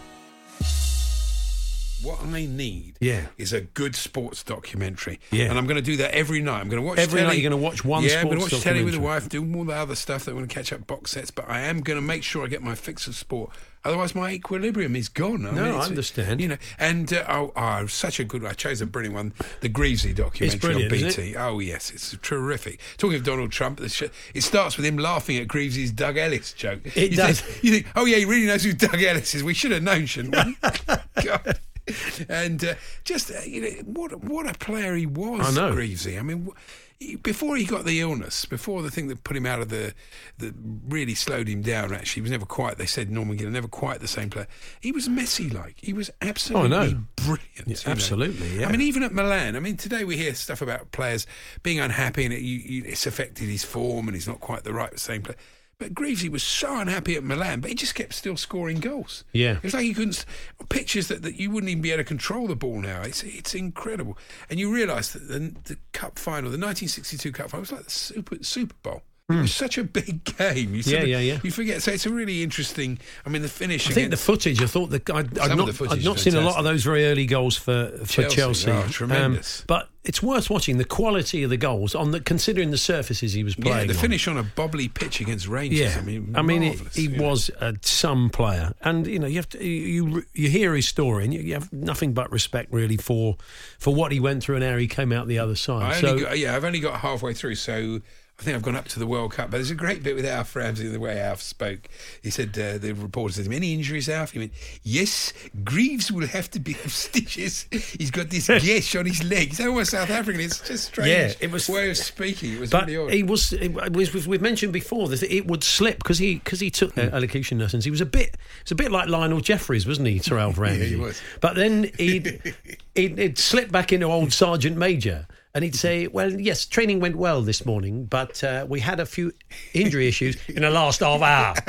What 2.04 2.22
I 2.24 2.46
need 2.46 2.96
Yeah. 3.00 3.28
is 3.38 3.54
a 3.54 3.62
good 3.62 3.96
sports 3.96 4.44
documentary. 4.44 5.20
Yeah. 5.32 5.46
And 5.46 5.58
I'm 5.58 5.66
going 5.66 5.78
to 5.78 5.82
do 5.82 5.98
that 5.98 6.14
every 6.14 6.42
night. 6.42 6.60
I'm 6.60 6.70
going 6.70 6.82
to 6.82 6.88
watch 6.88 6.98
Every 7.00 7.20
telly. 7.22 7.30
night 7.36 7.42
you're 7.42 7.50
gonna 7.50 7.62
watch 7.62 7.86
one 7.86 8.04
Yeah, 8.04 8.20
I'm 8.22 8.26
going 8.28 8.38
to 8.40 8.44
watch 8.56 8.62
telly 8.64 8.84
with 8.84 8.94
the 8.94 9.00
wife, 9.00 9.30
do 9.30 9.42
all 9.56 9.64
the 9.66 9.74
other 9.74 9.96
stuff 9.96 10.26
that 10.26 10.32
I'm 10.32 10.38
going 10.38 10.48
to 10.48 10.54
catch 10.54 10.74
up 10.74 10.86
box 10.86 11.12
sets, 11.12 11.32
but 11.32 11.50
I 11.50 11.62
am 11.62 11.82
going 11.82 11.98
to 11.98 12.02
make 12.06 12.24
sure 12.24 12.44
I 12.44 12.48
get 12.48 12.62
my 12.62 12.76
fix 12.76 13.08
of 13.08 13.16
sport. 13.16 13.52
Otherwise, 13.86 14.16
my 14.16 14.32
equilibrium 14.32 14.96
is 14.96 15.10
gone. 15.10 15.46
I 15.46 15.52
No, 15.52 15.78
I 15.78 15.86
understand. 15.86 16.40
You 16.40 16.48
know, 16.50 16.58
and 16.80 17.12
uh, 17.12 17.26
oh, 17.28 17.52
oh, 17.56 17.86
such 17.88 18.18
a 18.18 18.24
good. 18.24 18.42
One. 18.44 18.52
I 18.52 18.54
chose 18.54 18.80
a 18.80 18.86
brilliant 18.86 19.14
one, 19.16 19.34
the 19.60 19.68
Greavesy 19.68 20.14
documentary 20.14 20.86
on 20.86 20.90
BT. 20.90 21.36
Oh 21.36 21.60
yes, 21.60 21.92
it's 21.92 22.16
terrific. 22.22 22.80
Talking 22.98 23.18
of 23.18 23.26
Donald 23.26 23.52
Trump, 23.52 23.80
the 23.82 23.90
sh- 23.90 24.04
it 24.34 24.42
starts 24.42 24.78
with 24.78 24.86
him 24.86 24.98
laughing 24.98 25.36
at 25.38 25.50
Greavesy's 25.50 25.92
Doug 25.92 26.16
Ellis 26.16 26.54
joke. 26.54 26.80
It 26.96 27.12
you 27.12 27.18
does. 27.18 27.42
Think, 27.42 27.64
you 27.64 27.72
think, 27.72 27.88
oh 27.98 28.06
yeah, 28.06 28.18
he 28.20 28.26
really 28.26 28.46
knows 28.48 28.64
who 28.64 28.72
Doug 28.72 29.02
Ellis 29.04 29.36
is. 29.36 29.44
We 29.44 29.54
should 29.54 29.72
have 29.72 29.84
known, 29.84 30.06
shouldn't 30.06 30.34
we? 30.34 30.58
God. 31.26 31.60
And 32.30 32.64
uh, 32.64 32.74
just 33.04 33.32
uh, 33.32 33.40
you 33.46 33.62
know 33.62 33.70
what 33.86 34.24
what 34.24 34.48
a 34.50 34.54
player 34.58 34.96
he 34.96 35.06
was, 35.06 35.58
I 35.58 35.62
know. 35.62 35.74
Greavesy. 35.74 36.18
I 36.18 36.22
mean. 36.22 36.46
wh- 36.48 37.22
Before 37.22 37.58
he 37.58 37.66
got 37.66 37.84
the 37.84 38.00
illness, 38.00 38.46
before 38.46 38.82
the 38.82 38.90
thing 38.90 39.08
that 39.10 39.26
put 39.26 39.36
him 39.36 39.46
out 39.46 39.60
of 39.60 39.68
the, 39.68 39.94
that 40.38 40.54
really 40.88 41.16
slowed 41.16 41.50
him 41.50 41.62
down. 41.62 41.94
Actually, 41.94 42.20
he 42.20 42.22
was 42.22 42.32
never 42.32 42.46
quite. 42.46 42.78
They 42.78 42.86
said 42.86 43.12
Norman 43.12 43.36
Gill, 43.36 43.50
never 43.50 43.68
quite 43.68 44.00
the 44.00 44.08
same 44.08 44.30
player. 44.30 44.48
He 44.80 44.94
was 44.94 45.10
Messi 45.10 45.54
like. 45.54 45.76
He 45.82 45.92
was 45.92 46.10
absolutely 46.22 46.70
brilliant. 47.18 47.68
Yeah, 47.68 47.92
absolutely, 47.92 48.60
yeah. 48.60 48.68
I 48.68 48.72
mean, 48.72 48.80
even 48.80 49.04
at 49.04 49.12
Milan. 49.12 49.58
I 49.58 49.60
mean, 49.60 49.76
today 49.76 50.06
we 50.06 50.16
hear 50.16 50.34
stuff 50.34 50.62
about 50.62 50.92
players 50.94 51.28
being 51.64 51.80
unhappy 51.82 52.24
and 52.24 52.34
it, 52.34 52.40
you, 52.42 52.58
you, 52.60 52.84
it's 52.86 53.06
affected 53.06 53.50
his 53.50 53.66
form 53.66 54.08
and 54.08 54.16
he's 54.16 54.28
not 54.28 54.40
quite 54.40 54.64
the 54.64 54.74
right 54.74 54.98
same 54.98 55.24
player. 55.24 55.38
But 55.84 55.94
Greavesy 55.94 56.30
was 56.30 56.44
so 56.44 56.80
unhappy 56.80 57.16
at 57.18 57.24
Milan, 57.26 57.60
but 57.60 57.70
he 57.70 57.76
just 57.76 57.94
kept 57.94 58.14
still 58.14 58.38
scoring 58.38 58.80
goals. 58.80 59.26
Yeah. 59.34 59.58
It 59.58 59.64
was 59.64 59.74
like 59.74 59.84
he 59.84 59.94
couldn't. 59.94 60.16
s- 60.16 60.26
Pictures 60.70 61.10
that, 61.10 61.24
that 61.24 61.36
you 61.36 61.52
wouldn't 61.52 61.70
even 61.70 61.82
be 61.82 61.92
able 61.92 62.00
to 62.00 62.04
control 62.08 62.48
the 62.48 62.56
ball 62.56 62.80
now. 62.82 63.02
It's 63.02 63.22
it's 63.24 63.54
incredible. 63.54 64.18
And 64.50 64.60
you 64.62 64.74
realise 64.74 65.12
that 65.12 65.28
the, 65.28 65.54
the 65.66 65.78
cup 65.92 66.18
final, 66.18 66.50
the 66.50 66.58
1962 66.58 67.32
cup 67.34 67.50
final, 67.50 67.62
was 67.64 67.72
like 67.74 67.84
the 67.84 67.92
Super, 67.92 68.38
Super 68.44 68.76
Bowl. 68.82 69.02
It 69.30 69.36
was 69.36 69.56
such 69.56 69.78
a 69.78 69.86
big 69.86 70.26
game. 70.38 70.76
You 70.76 70.84
Hmm. 70.84 70.90
Yeah, 70.90 70.98
of- 71.00 71.08
yeah, 71.08 71.20
yeah. 71.20 71.40
You 71.44 71.52
forget. 71.52 71.82
So 71.82 71.92
it's 71.92 72.06
a 72.06 72.10
really 72.10 72.44
interesting. 72.44 73.00
I 73.26 73.30
mean, 73.30 73.42
the 73.42 73.48
finish. 73.48 73.90
I 73.90 73.94
think 73.94 74.10
the 74.12 74.18
footage. 74.18 74.62
I 74.62 74.66
thought 74.66 74.90
that 74.90 75.10
I'd, 75.10 75.40
I'd 75.40 75.56
not, 75.58 75.74
the 75.74 75.88
I'd 75.90 76.04
not 76.04 76.20
seen 76.20 76.36
a 76.36 76.42
lot 76.42 76.58
of 76.58 76.66
those 76.66 76.84
very 76.84 77.06
early 77.06 77.26
goals 77.26 77.56
for 77.56 77.90
for 78.00 78.06
Chelsea. 78.24 78.36
Chelsea. 78.36 78.72
Oh, 78.72 78.82
Um, 78.82 78.90
tremendous. 78.90 79.64
but 79.66 79.88
it's 80.04 80.22
worth 80.22 80.50
watching 80.50 80.78
the 80.78 80.84
quality 80.84 81.42
of 81.44 81.50
the 81.50 81.56
goals 81.56 81.96
on 81.96 82.12
the 82.12 82.20
considering 82.20 82.72
the 82.72 82.78
surfaces 82.78 83.32
he 83.32 83.46
was 83.46 83.58
yeah, 83.58 83.64
playing. 83.64 83.88
the 83.88 83.94
on. 83.94 84.00
finish 84.02 84.28
on 84.28 84.38
a 84.38 84.44
bobbly 84.44 84.94
pitch 84.94 85.22
against 85.22 85.48
Rangers. 85.48 85.80
Yeah, 85.80 85.96
I 85.98 86.02
mean, 86.02 86.34
I 86.36 86.42
mean, 86.42 86.62
it, 86.64 86.80
he 86.94 87.08
know. 87.08 87.24
was 87.30 87.50
a 87.62 87.76
some 87.82 88.30
player, 88.30 88.74
and 88.82 89.08
you 89.08 89.20
know, 89.20 89.28
you 89.28 89.38
have 89.38 89.48
to 89.50 89.64
you 89.66 90.06
you, 90.10 90.24
you 90.34 90.50
hear 90.50 90.76
his 90.76 90.86
story, 90.90 91.24
and 91.24 91.34
you, 91.34 91.40
you 91.40 91.54
have 91.54 91.72
nothing 91.72 92.12
but 92.14 92.30
respect 92.30 92.74
really 92.74 92.98
for 92.98 93.38
for 93.80 93.96
what 93.96 94.12
he 94.12 94.20
went 94.20 94.44
through 94.44 94.56
and 94.56 94.66
how 94.66 94.76
he 94.76 94.88
came 94.90 95.14
out 95.14 95.28
the 95.30 95.40
other 95.40 95.56
side. 95.56 95.84
I 95.94 96.02
so 96.02 96.10
only 96.10 96.24
got, 96.24 96.38
yeah, 96.38 96.58
I've 96.58 96.66
only 96.66 96.82
got 96.82 97.00
halfway 97.00 97.34
through, 97.34 97.56
so 97.56 98.02
I 98.44 98.46
think 98.46 98.56
I've 98.58 98.62
gone 98.62 98.76
up 98.76 98.90
to 98.90 99.00
the 99.00 99.08
World 99.08 99.32
Cup. 99.32 99.52
But 99.52 99.58
there's 99.58 99.72
a 99.72 99.76
great 99.76 100.04
bit 100.04 100.16
with 100.18 100.26
Alf 100.26 100.54
Ramsey, 100.54 100.90
the 100.90 101.00
way 101.00 101.18
Alf 101.18 101.42
spoke. 101.42 101.88
He 102.22 102.30
said, 102.30 102.50
uh, 102.60 102.78
the 102.78 102.92
reporter 102.92 103.36
said, 103.36 103.50
any 103.50 103.74
injuries, 103.74 104.10
Alf? 104.10 104.32
He 104.32 104.40
went, 104.40 104.52
yes, 104.84 105.32
Greaves 105.64 106.12
will 106.12 106.28
have 106.28 106.52
to 106.52 106.60
be 106.60 106.74
have 106.74 106.92
stitches. 106.92 107.68
He's 107.72 108.12
got 108.12 108.30
this 108.30 108.48
gash 108.48 108.98
on 108.98 109.06
his 109.06 109.24
leg. 109.24 109.48
He's 109.48 109.62
almost 109.62 109.92
South 109.92 110.10
African. 110.10 110.42
It's 110.42 110.60
just 110.60 110.88
strange 110.88 111.08
Yeah, 111.10 111.32
it 111.40 111.52
was- 111.52 111.70
way 111.70 111.90
of 111.90 111.96
speaking. 111.96 112.56
It 112.56 112.60
was 112.60 112.70
But 112.70 112.88
really 112.88 112.98
odd. 113.08 113.14
he 113.14 113.24
was, 113.24 113.54
it 113.54 113.94
was. 113.94 114.28
We've 114.28 114.42
mentioned 114.42 114.74
before 114.74 115.08
that 115.08 115.24
it 115.24 115.48
would 115.48 115.64
slip 115.64 116.00
because 116.00 116.18
he 116.18 116.36
because 116.36 116.60
he 116.60 116.70
took 116.70 116.94
Hmm. 116.96 117.00
uh, 117.00 117.04
elocution 117.14 117.60
lessons. 117.60 117.86
He 117.86 117.92
was 117.92 118.02
a 118.02 118.06
bit, 118.06 118.36
it's 118.64 118.72
a 118.72 118.76
bit 118.76 118.92
like 118.92 119.08
Lionel 119.08 119.40
Jeffries, 119.40 119.88
wasn't 119.88 120.10
he, 120.10 120.20
Alf 120.36 120.58
Ramsey? 120.60 120.90
he 120.90 120.96
was. 120.98 121.22
But 121.40 121.56
then 121.56 121.90
he'd, 121.98 122.54
he'd, 122.94 123.18
he'd 123.18 123.38
slip 123.38 123.72
back 123.72 123.94
into 123.94 124.08
old 124.08 124.34
Sergeant 124.34 124.76
Major, 124.76 125.28
and 125.56 125.64
he'd 125.64 125.76
say, 125.76 126.08
"Well, 126.08 126.32
yes, 126.32 126.66
training 126.66 127.00
went 127.00 127.16
well 127.16 127.42
this 127.42 127.66
morning, 127.66 128.06
but 128.06 128.44
uh, 128.44 128.66
we 128.68 128.80
had 128.80 129.00
a 129.00 129.06
few 129.06 129.34
injury 129.74 130.08
issues 130.08 130.38
in 130.50 130.64
the 130.64 130.72
last 130.72 131.02
half 131.02 131.22
hour." 131.22 131.56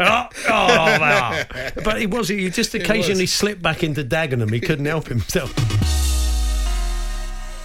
oh, 0.00 0.28
half 0.46 1.00
hour. 1.00 1.72
But 1.82 2.00
he 2.00 2.06
was 2.06 2.28
he 2.28 2.48
just 2.50 2.74
occasionally 2.74 3.26
slipped 3.26 3.62
back 3.62 3.82
into 3.82 4.04
Dagenham. 4.04 4.52
He 4.52 4.60
couldn't 4.60 4.86
help 4.86 5.08
himself. 5.08 5.52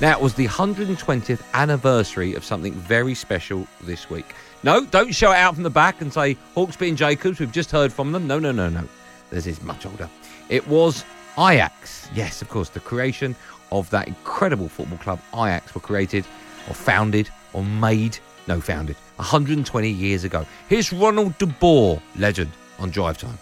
Now, 0.02 0.18
it 0.18 0.22
was 0.22 0.34
the 0.34 0.48
120th 0.48 1.42
anniversary 1.54 2.34
of 2.34 2.44
something 2.44 2.74
very 2.74 3.14
special 3.14 3.68
this 3.84 4.10
week. 4.10 4.34
No, 4.64 4.86
don't 4.86 5.14
show 5.14 5.32
it 5.32 5.38
out 5.38 5.54
from 5.54 5.64
the 5.64 5.70
back 5.70 6.02
and 6.02 6.12
say 6.12 6.36
Hawksbee 6.56 6.90
and 6.90 6.98
Jacobs, 6.98 7.40
we've 7.40 7.52
just 7.52 7.72
heard 7.72 7.94
from 7.94 8.12
them. 8.12 8.28
No, 8.28 8.40
no, 8.40 8.52
no, 8.52 8.70
no. 8.70 8.84
This 9.30 9.46
is 9.46 9.62
much 9.62 9.86
older. 9.86 10.10
It 10.50 10.68
was 10.68 11.06
Ajax. 11.38 12.10
Yes, 12.14 12.42
of 12.42 12.50
course, 12.50 12.70
the 12.70 12.80
creation 12.80 13.36
of 13.74 13.90
that 13.90 14.08
incredible 14.08 14.70
football 14.70 14.98
club, 15.00 15.20
Ajax, 15.34 15.74
were 15.74 15.82
created 15.82 16.26
or 16.68 16.74
founded 16.74 17.30
or 17.54 17.64
made, 17.64 18.18
no, 18.48 18.62
founded, 18.62 18.96
120 19.18 19.90
years 19.90 20.24
ago. 20.24 20.46
Here's 20.70 20.94
Ronald 20.94 21.38
de 21.38 21.46
Boer, 21.46 22.02
legend, 22.18 22.52
on 22.80 22.90
Drive 22.90 23.18
Time. 23.18 23.38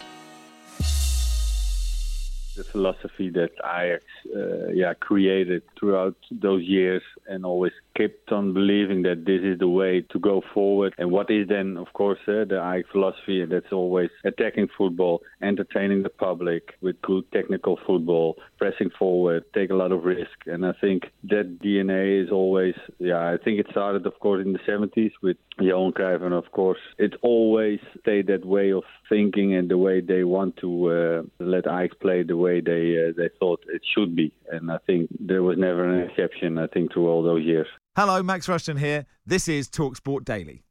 the 2.56 2.64
philosophy 2.64 3.30
that 3.30 3.52
Ajax 3.64 4.04
uh, 4.36 4.68
yeah 4.72 4.92
created 4.94 5.62
throughout 5.78 6.16
those 6.30 6.62
years 6.62 7.02
and 7.26 7.46
always 7.46 7.72
kept 7.94 8.32
on 8.32 8.52
believing 8.54 9.02
that 9.02 9.24
this 9.26 9.42
is 9.42 9.58
the 9.58 9.68
way 9.68 10.02
to 10.12 10.18
go 10.18 10.42
forward. 10.54 10.94
And 10.98 11.10
what 11.10 11.30
is 11.30 11.48
then 11.48 11.76
of 11.76 11.92
course 11.92 12.18
uh, 12.26 12.44
the 12.48 12.60
Ajax 12.62 12.88
philosophy 12.92 13.42
and 13.42 13.52
that's 13.52 13.72
always 13.72 14.10
attacking 14.24 14.68
football 14.76 15.22
entertaining 15.42 16.02
the 16.02 16.08
public 16.08 16.74
with 16.80 17.00
good 17.02 17.30
technical 17.32 17.78
football 17.86 18.36
pressing 18.58 18.90
forward 18.98 19.44
take 19.54 19.70
a 19.70 19.74
lot 19.74 19.92
of 19.92 20.04
risk. 20.04 20.46
And 20.46 20.64
I 20.64 20.72
think 20.80 21.04
that 21.24 21.58
DNA 21.62 22.24
is 22.24 22.30
always 22.30 22.74
yeah 22.98 23.32
I 23.32 23.36
think 23.42 23.58
it 23.58 23.66
started 23.70 24.06
of 24.06 24.18
course 24.20 24.44
in 24.44 24.52
the 24.52 24.58
70s 24.60 25.12
with 25.22 25.36
Johan 25.58 25.92
Cruyff 25.92 26.22
and 26.22 26.34
of 26.34 26.50
course 26.52 26.80
it 26.98 27.14
always 27.22 27.80
stayed 28.00 28.26
that 28.28 28.44
way 28.44 28.72
of 28.72 28.84
thinking 29.08 29.54
and 29.54 29.70
the 29.70 29.78
way 29.78 30.00
they 30.00 30.24
want 30.24 30.56
to 30.58 30.70
uh, 30.90 31.22
let 31.38 31.66
Ajax 31.66 31.94
play 32.00 32.22
the 32.22 32.36
way 32.36 32.60
they 32.60 33.08
uh, 33.08 33.12
they 33.16 33.28
thought 33.38 33.64
it 33.68 33.82
should 33.94 34.16
be. 34.16 34.32
And 34.50 34.70
I 34.70 34.78
think 34.86 35.08
there 35.18 35.42
was 35.42 35.58
never 35.58 35.84
an 35.84 36.08
exception 36.08 36.58
I 36.58 36.66
think 36.66 36.92
through 36.92 37.08
all 37.08 37.22
those 37.22 37.44
years 37.44 37.66
Hello, 37.94 38.22
Max 38.22 38.46
Rushden 38.46 38.78
here. 38.78 39.04
This 39.26 39.48
is 39.48 39.68
Talksport 39.68 40.24
Daily. 40.24 40.62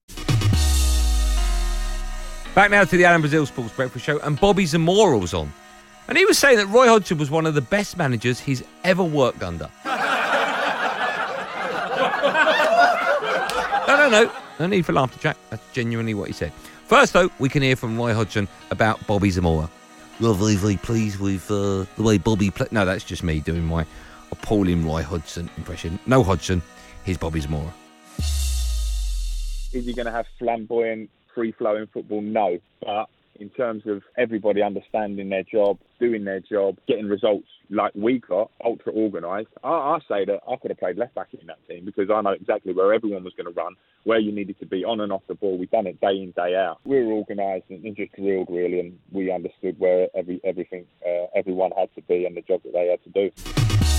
Back 2.55 2.71
now 2.71 2.83
to 2.83 2.97
the 2.97 3.05
Alan 3.05 3.21
Brazil 3.21 3.45
Sports 3.45 3.73
Breakfast 3.75 4.03
Show, 4.03 4.17
and 4.21 4.39
Bobby 4.39 4.65
Zamora 4.65 5.19
was 5.19 5.35
on. 5.35 5.53
And 6.07 6.17
he 6.17 6.25
was 6.25 6.39
saying 6.39 6.57
that 6.57 6.65
Roy 6.65 6.87
Hodgson 6.87 7.19
was 7.19 7.29
one 7.29 7.45
of 7.45 7.53
the 7.53 7.61
best 7.61 7.95
managers 7.95 8.39
he's 8.39 8.63
ever 8.83 9.03
worked 9.03 9.43
under. 9.43 9.69
no, 9.85 9.91
no, 13.87 14.09
no. 14.09 14.31
No 14.59 14.65
need 14.65 14.83
for 14.83 14.93
laughter 14.93 15.19
Jack. 15.19 15.37
That's 15.51 15.61
genuinely 15.73 16.15
what 16.15 16.25
he 16.25 16.33
said. 16.33 16.51
First, 16.87 17.13
though, 17.13 17.29
we 17.37 17.49
can 17.49 17.61
hear 17.61 17.75
from 17.75 17.99
Roy 17.99 18.15
Hodgson 18.15 18.47
about 18.71 19.05
Bobby 19.05 19.29
Zamora. 19.29 19.69
We're 20.19 20.33
very, 20.33 20.55
very 20.55 20.77
pleased 20.77 21.19
with 21.19 21.51
uh, 21.51 21.85
the 21.97 22.03
way 22.03 22.17
Bobby 22.17 22.49
played. 22.49 22.71
No, 22.71 22.83
that's 22.83 23.03
just 23.03 23.21
me 23.21 23.41
doing 23.41 23.65
my 23.65 23.85
appalling 24.31 24.87
Roy 24.87 25.03
Hodgson 25.03 25.51
impression. 25.55 25.99
No 26.07 26.23
Hodgson, 26.23 26.63
here's 27.03 27.17
Bobby 27.17 27.39
Zamora. 27.39 27.73
Is 29.73 29.85
he 29.85 29.93
going 29.93 30.05
to 30.05 30.11
have 30.11 30.25
flamboyant, 30.37 31.09
free 31.33 31.53
flowing 31.53 31.87
football? 31.93 32.21
No. 32.21 32.59
But 32.81 33.07
in 33.39 33.49
terms 33.49 33.83
of 33.87 34.03
everybody 34.17 34.61
understanding 34.61 35.29
their 35.29 35.43
job, 35.43 35.79
doing 35.99 36.25
their 36.25 36.41
job, 36.41 36.77
getting 36.87 37.07
results 37.07 37.47
like 37.69 37.93
we 37.95 38.19
got, 38.19 38.51
ultra 38.63 38.91
organised, 38.91 39.49
I, 39.63 39.69
I 39.69 39.99
say 40.07 40.25
that 40.25 40.41
I 40.47 40.57
could 40.57 40.71
have 40.71 40.77
played 40.77 40.97
left 40.97 41.15
back 41.15 41.29
in 41.33 41.47
that 41.47 41.65
team 41.67 41.85
because 41.85 42.09
I 42.13 42.21
know 42.21 42.31
exactly 42.31 42.73
where 42.73 42.93
everyone 42.93 43.23
was 43.23 43.33
going 43.33 43.51
to 43.51 43.59
run, 43.59 43.75
where 44.03 44.19
you 44.19 44.31
needed 44.31 44.59
to 44.59 44.65
be 44.65 44.83
on 44.83 44.99
and 44.99 45.11
off 45.13 45.23
the 45.27 45.35
ball. 45.35 45.57
We've 45.57 45.71
done 45.71 45.87
it 45.87 46.01
day 46.01 46.21
in, 46.21 46.31
day 46.31 46.55
out. 46.55 46.79
We 46.83 47.01
were 47.01 47.13
organised 47.13 47.65
and, 47.69 47.83
and 47.85 47.95
just 47.95 48.11
drilled 48.13 48.49
really, 48.51 48.79
and 48.81 48.99
we 49.11 49.31
understood 49.31 49.79
where 49.79 50.09
every 50.13 50.41
everything 50.43 50.85
uh, 51.05 51.27
everyone 51.33 51.71
had 51.77 51.93
to 51.95 52.01
be 52.01 52.25
and 52.25 52.35
the 52.35 52.41
job 52.41 52.61
that 52.63 52.73
they 52.73 52.87
had 52.89 53.03
to 53.05 53.09
do. 53.09 53.90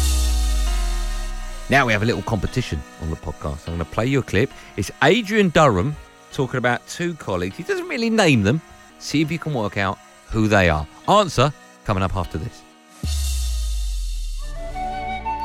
Now 1.73 1.87
we 1.87 1.95
have 1.95 2.03
a 2.03 2.05
little 2.05 2.21
competition 2.21 2.83
on 3.01 3.09
the 3.09 3.17
podcast. 3.17 3.67
I'm 3.67 3.77
going 3.77 3.79
to 3.79 3.87
play 3.87 4.05
you 4.05 4.19
a 4.19 4.23
clip. 4.23 4.51
It's 4.77 4.91
Adrian 5.03 5.49
Durham 5.49 5.97
talking 6.31 6.59
about 6.59 6.87
two 6.87 7.15
colleagues. 7.15 7.57
He 7.57 7.63
doesn't 7.63 7.89
really 7.89 8.11
name 8.11 8.43
them. 8.43 8.61
See 8.99 9.23
if 9.23 9.33
you 9.33 9.39
can 9.39 9.55
work 9.55 9.79
out 9.79 9.99
who 10.27 10.49
they 10.49 10.69
are. 10.69 10.87
Answer 11.09 11.51
coming 11.85 12.03
up 12.03 12.15
after 12.15 12.37
this. 12.37 12.61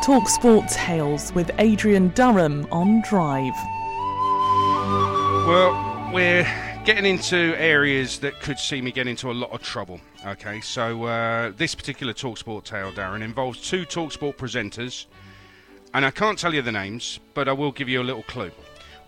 Talk 0.03 0.27
Sport 0.27 0.67
Tales 0.67 1.31
with 1.31 1.49
Adrian 1.59 2.09
Durham 2.09 2.67
on 2.73 3.01
Drive. 3.03 3.55
Well, 5.47 6.11
we're 6.13 6.43
getting 6.83 7.05
into 7.05 7.55
areas 7.57 8.19
that 8.19 8.41
could 8.41 8.59
see 8.59 8.81
me 8.81 8.91
get 8.91 9.07
into 9.07 9.31
a 9.31 9.33
lot 9.33 9.53
of 9.53 9.61
trouble. 9.61 10.01
Okay, 10.25 10.59
so 10.59 11.05
uh, 11.05 11.53
this 11.55 11.73
particular 11.73 12.11
Talksport 12.11 12.65
tale, 12.65 12.91
Darren, 12.91 13.21
involves 13.21 13.61
two 13.61 13.85
Talksport 13.85 14.35
presenters, 14.35 15.05
and 15.97 16.05
I 16.05 16.11
can't 16.11 16.37
tell 16.37 16.53
you 16.53 16.61
the 16.61 16.71
names, 16.71 17.19
but 17.33 17.49
I 17.49 17.53
will 17.53 17.71
give 17.71 17.89
you 17.89 17.99
a 17.99 18.03
little 18.03 18.21
clue. 18.21 18.51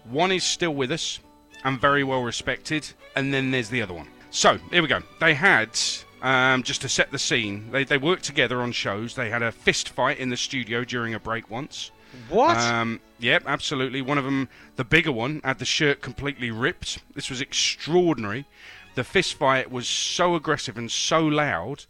One 0.05 0.31
is 0.31 0.43
still 0.43 0.74
with 0.74 0.91
us 0.91 1.19
and 1.63 1.79
very 1.79 2.03
well 2.03 2.24
respected, 2.24 2.91
and 3.15 3.31
then 3.31 3.51
there's 3.51 3.69
the 3.69 3.84
other 3.84 3.93
one. 3.93 4.08
So 4.31 4.58
here 4.72 4.81
we 4.81 4.88
go. 4.88 5.03
They 5.19 5.36
had 5.36 5.77
um, 6.24 6.63
just 6.63 6.81
to 6.81 6.89
set 6.89 7.12
the 7.12 7.19
scene. 7.19 7.69
They, 7.69 7.84
they 7.84 8.00
worked 8.00 8.24
together 8.24 8.60
on 8.60 8.72
shows. 8.72 9.13
They 9.13 9.29
had 9.29 9.43
a 9.43 9.51
fist 9.51 9.89
fight 9.89 10.17
in 10.17 10.31
the 10.31 10.36
studio 10.36 10.84
during 10.84 11.13
a 11.13 11.19
break 11.19 11.51
once. 11.51 11.91
What? 12.27 12.58
Um, 12.58 13.01
yep, 13.19 13.43
absolutely. 13.46 14.01
One 14.01 14.17
of 14.17 14.24
them, 14.24 14.50
the 14.75 14.84
bigger 14.84 15.12
one, 15.12 15.41
had 15.43 15.60
the 15.60 15.65
shirt 15.65 16.01
completely 16.01 16.50
ripped. 16.50 17.03
This 17.13 17.29
was 17.29 17.39
extraordinary. 17.39 18.48
The 18.96 19.03
fist 19.03 19.36
fight 19.36 19.69
was 19.69 19.88
so 19.88 20.34
aggressive 20.34 20.75
and 20.75 20.89
so 20.89 21.24
loud. 21.24 21.86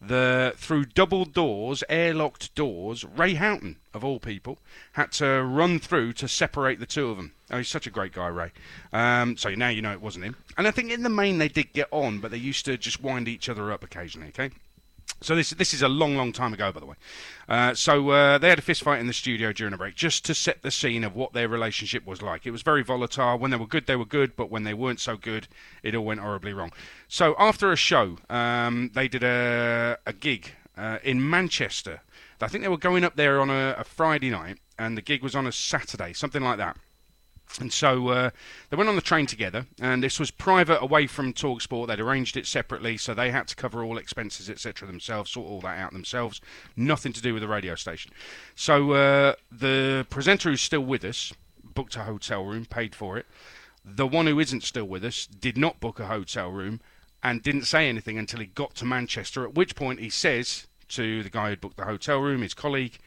The 0.00 0.54
through 0.56 0.84
double 0.84 1.24
doors, 1.24 1.82
airlocked 1.90 2.54
doors, 2.54 3.04
Ray 3.04 3.34
Houghton 3.34 3.78
of 3.94 4.04
all 4.04 4.18
people 4.18 4.58
had 4.92 5.12
to 5.12 5.42
run 5.42 5.78
through 5.78 6.12
to 6.14 6.28
separate 6.28 6.80
the 6.80 6.86
two 6.86 7.08
of 7.08 7.16
them. 7.16 7.32
Oh, 7.50 7.58
he's 7.58 7.68
such 7.68 7.86
a 7.86 7.90
great 7.90 8.12
guy, 8.12 8.26
Ray. 8.26 8.52
Um, 8.92 9.36
so 9.36 9.54
now 9.54 9.68
you 9.68 9.80
know 9.80 9.92
it 9.92 10.02
wasn't 10.02 10.24
him. 10.24 10.36
And 10.58 10.66
I 10.66 10.70
think 10.70 10.90
in 10.90 11.02
the 11.02 11.08
main 11.08 11.38
they 11.38 11.48
did 11.48 11.72
get 11.72 11.88
on, 11.90 12.18
but 12.18 12.30
they 12.30 12.36
used 12.36 12.64
to 12.66 12.76
just 12.76 13.02
wind 13.02 13.28
each 13.28 13.48
other 13.48 13.72
up 13.72 13.84
occasionally. 13.84 14.28
Okay. 14.28 14.50
So 15.20 15.34
this 15.36 15.50
this 15.50 15.72
is 15.72 15.82
a 15.82 15.88
long, 15.88 16.16
long 16.16 16.32
time 16.32 16.52
ago, 16.52 16.72
by 16.72 16.80
the 16.80 16.86
way. 16.86 16.96
Uh, 17.48 17.74
so 17.74 18.10
uh, 18.10 18.38
they 18.38 18.48
had 18.48 18.58
a 18.58 18.62
fist 18.62 18.82
fight 18.82 19.00
in 19.00 19.06
the 19.06 19.12
studio 19.12 19.52
during 19.52 19.72
a 19.72 19.78
break, 19.78 19.94
just 19.94 20.24
to 20.26 20.34
set 20.34 20.62
the 20.62 20.70
scene 20.70 21.04
of 21.04 21.14
what 21.14 21.32
their 21.32 21.48
relationship 21.48 22.06
was 22.06 22.20
like. 22.20 22.46
It 22.46 22.50
was 22.50 22.62
very 22.62 22.82
volatile. 22.82 23.38
When 23.38 23.50
they 23.50 23.56
were 23.56 23.66
good, 23.66 23.86
they 23.86 23.96
were 23.96 24.04
good, 24.04 24.36
but 24.36 24.50
when 24.50 24.64
they 24.64 24.74
weren't 24.74 25.00
so 25.00 25.16
good, 25.16 25.46
it 25.82 25.94
all 25.94 26.04
went 26.04 26.20
horribly 26.20 26.52
wrong. 26.52 26.72
So 27.08 27.34
after 27.38 27.70
a 27.70 27.76
show, 27.76 28.18
um, 28.28 28.90
they 28.94 29.08
did 29.08 29.22
a 29.22 29.98
a 30.06 30.12
gig 30.12 30.52
uh, 30.76 30.98
in 31.02 31.28
Manchester. 31.28 32.00
I 32.40 32.48
think 32.48 32.62
they 32.62 32.68
were 32.68 32.76
going 32.76 33.04
up 33.04 33.16
there 33.16 33.40
on 33.40 33.50
a, 33.50 33.74
a 33.78 33.84
Friday 33.84 34.30
night, 34.30 34.58
and 34.78 34.96
the 34.96 35.02
gig 35.02 35.22
was 35.22 35.34
on 35.34 35.46
a 35.46 35.52
Saturday, 35.52 36.12
something 36.12 36.42
like 36.42 36.58
that. 36.58 36.76
And 37.60 37.72
so 37.72 38.08
uh, 38.08 38.30
they 38.68 38.76
went 38.76 38.88
on 38.88 38.96
the 38.96 39.02
train 39.02 39.26
together, 39.26 39.66
and 39.80 40.02
this 40.02 40.18
was 40.18 40.30
private 40.30 40.82
away 40.82 41.06
from 41.06 41.32
Talksport. 41.32 41.86
They'd 41.86 42.00
arranged 42.00 42.36
it 42.36 42.46
separately, 42.46 42.96
so 42.96 43.14
they 43.14 43.30
had 43.30 43.46
to 43.48 43.56
cover 43.56 43.84
all 43.84 43.96
expenses, 43.96 44.50
etc., 44.50 44.88
themselves, 44.88 45.30
sort 45.30 45.48
all 45.48 45.60
that 45.60 45.78
out 45.78 45.92
themselves. 45.92 46.40
Nothing 46.76 47.12
to 47.12 47.22
do 47.22 47.32
with 47.32 47.42
the 47.42 47.48
radio 47.48 47.76
station. 47.76 48.12
So 48.56 48.92
uh, 48.92 49.34
the 49.52 50.06
presenter 50.10 50.50
who's 50.50 50.62
still 50.62 50.84
with 50.84 51.04
us 51.04 51.32
booked 51.62 51.96
a 51.96 52.04
hotel 52.04 52.44
room, 52.44 52.64
paid 52.64 52.94
for 52.94 53.18
it. 53.18 53.26
The 53.84 54.06
one 54.06 54.26
who 54.26 54.40
isn't 54.40 54.62
still 54.62 54.86
with 54.86 55.04
us 55.04 55.26
did 55.26 55.56
not 55.56 55.80
book 55.80 56.00
a 56.00 56.06
hotel 56.06 56.50
room 56.50 56.80
and 57.22 57.42
didn't 57.42 57.64
say 57.64 57.88
anything 57.88 58.18
until 58.18 58.40
he 58.40 58.46
got 58.46 58.74
to 58.76 58.84
Manchester, 58.84 59.44
at 59.44 59.54
which 59.54 59.76
point 59.76 60.00
he 60.00 60.10
says 60.10 60.66
to 60.94 61.22
the 61.22 61.30
guy 61.30 61.50
who'd 61.50 61.60
booked 61.60 61.76
the 61.76 61.84
hotel 61.84 62.18
room, 62.18 62.42
his 62.42 62.54
colleague, 62.54 62.98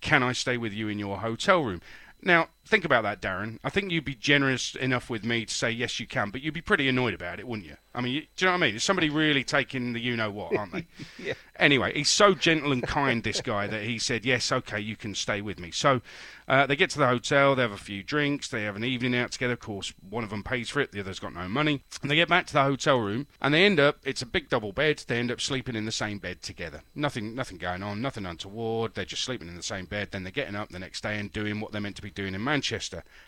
Can 0.00 0.22
I 0.22 0.32
stay 0.32 0.56
with 0.56 0.72
you 0.72 0.88
in 0.88 0.98
your 0.98 1.18
hotel 1.18 1.62
room? 1.62 1.80
Now, 2.22 2.48
think 2.68 2.84
about 2.84 3.02
that, 3.02 3.20
Darren. 3.20 3.58
I 3.64 3.70
think 3.70 3.90
you'd 3.90 4.04
be 4.04 4.14
generous 4.14 4.74
enough 4.74 5.10
with 5.10 5.24
me 5.24 5.44
to 5.46 5.54
say 5.54 5.70
yes, 5.70 5.98
you 5.98 6.06
can, 6.06 6.30
but 6.30 6.42
you'd 6.42 6.54
be 6.54 6.60
pretty 6.60 6.88
annoyed 6.88 7.14
about 7.14 7.40
it, 7.40 7.48
wouldn't 7.48 7.66
you? 7.66 7.76
I 7.94 8.00
mean, 8.00 8.14
you, 8.14 8.20
do 8.20 8.26
you 8.38 8.46
know 8.46 8.52
what 8.52 8.62
I 8.62 8.66
mean? 8.66 8.76
Is 8.76 8.84
somebody 8.84 9.10
really 9.10 9.42
taking 9.42 9.92
the 9.92 10.00
you 10.00 10.16
know 10.16 10.30
what, 10.30 10.56
aren't 10.56 10.72
they? 10.72 10.86
yeah. 11.18 11.32
Anyway, 11.56 11.92
he's 11.94 12.10
so 12.10 12.34
gentle 12.34 12.70
and 12.70 12.82
kind, 12.82 13.24
this 13.24 13.40
guy, 13.40 13.66
that 13.66 13.82
he 13.82 13.98
said, 13.98 14.24
Yes, 14.24 14.52
okay, 14.52 14.78
you 14.78 14.94
can 14.94 15.14
stay 15.14 15.40
with 15.40 15.58
me. 15.58 15.72
So 15.72 16.00
uh, 16.46 16.66
they 16.66 16.76
get 16.76 16.90
to 16.90 16.98
the 16.98 17.08
hotel, 17.08 17.56
they 17.56 17.62
have 17.62 17.72
a 17.72 17.76
few 17.76 18.04
drinks, 18.04 18.48
they 18.48 18.62
have 18.62 18.76
an 18.76 18.84
evening 18.84 19.16
out 19.16 19.32
together. 19.32 19.54
Of 19.54 19.60
course, 19.60 19.92
one 20.08 20.22
of 20.22 20.30
them 20.30 20.44
pays 20.44 20.68
for 20.68 20.80
it, 20.80 20.92
the 20.92 21.00
other's 21.00 21.18
got 21.18 21.34
no 21.34 21.48
money. 21.48 21.82
And 22.00 22.10
they 22.10 22.14
get 22.14 22.28
back 22.28 22.46
to 22.46 22.52
the 22.52 22.62
hotel 22.62 23.00
room, 23.00 23.26
and 23.40 23.52
they 23.52 23.64
end 23.64 23.80
up, 23.80 23.98
it's 24.04 24.22
a 24.22 24.26
big 24.26 24.48
double 24.48 24.72
bed, 24.72 25.02
they 25.08 25.18
end 25.18 25.32
up 25.32 25.40
sleeping 25.40 25.74
in 25.74 25.84
the 25.84 25.90
same 25.90 26.18
bed 26.18 26.42
together. 26.42 26.82
Nothing, 26.94 27.34
nothing 27.34 27.58
going 27.58 27.82
on, 27.82 28.00
nothing 28.00 28.26
untoward, 28.26 28.94
they're 28.94 29.04
just 29.04 29.24
sleeping 29.24 29.48
in 29.48 29.56
the 29.56 29.62
same 29.62 29.86
bed. 29.86 30.08
Then 30.12 30.22
they're 30.22 30.30
getting 30.30 30.54
up 30.54 30.68
the 30.68 30.78
next 30.78 31.02
day 31.02 31.18
and 31.18 31.32
doing 31.32 31.58
what 31.58 31.72
they're 31.72 31.80
meant 31.80 31.96
to 31.96 32.02
be 32.02 32.10
doing 32.10 32.34
in 32.34 32.44
Manchester. 32.44 32.57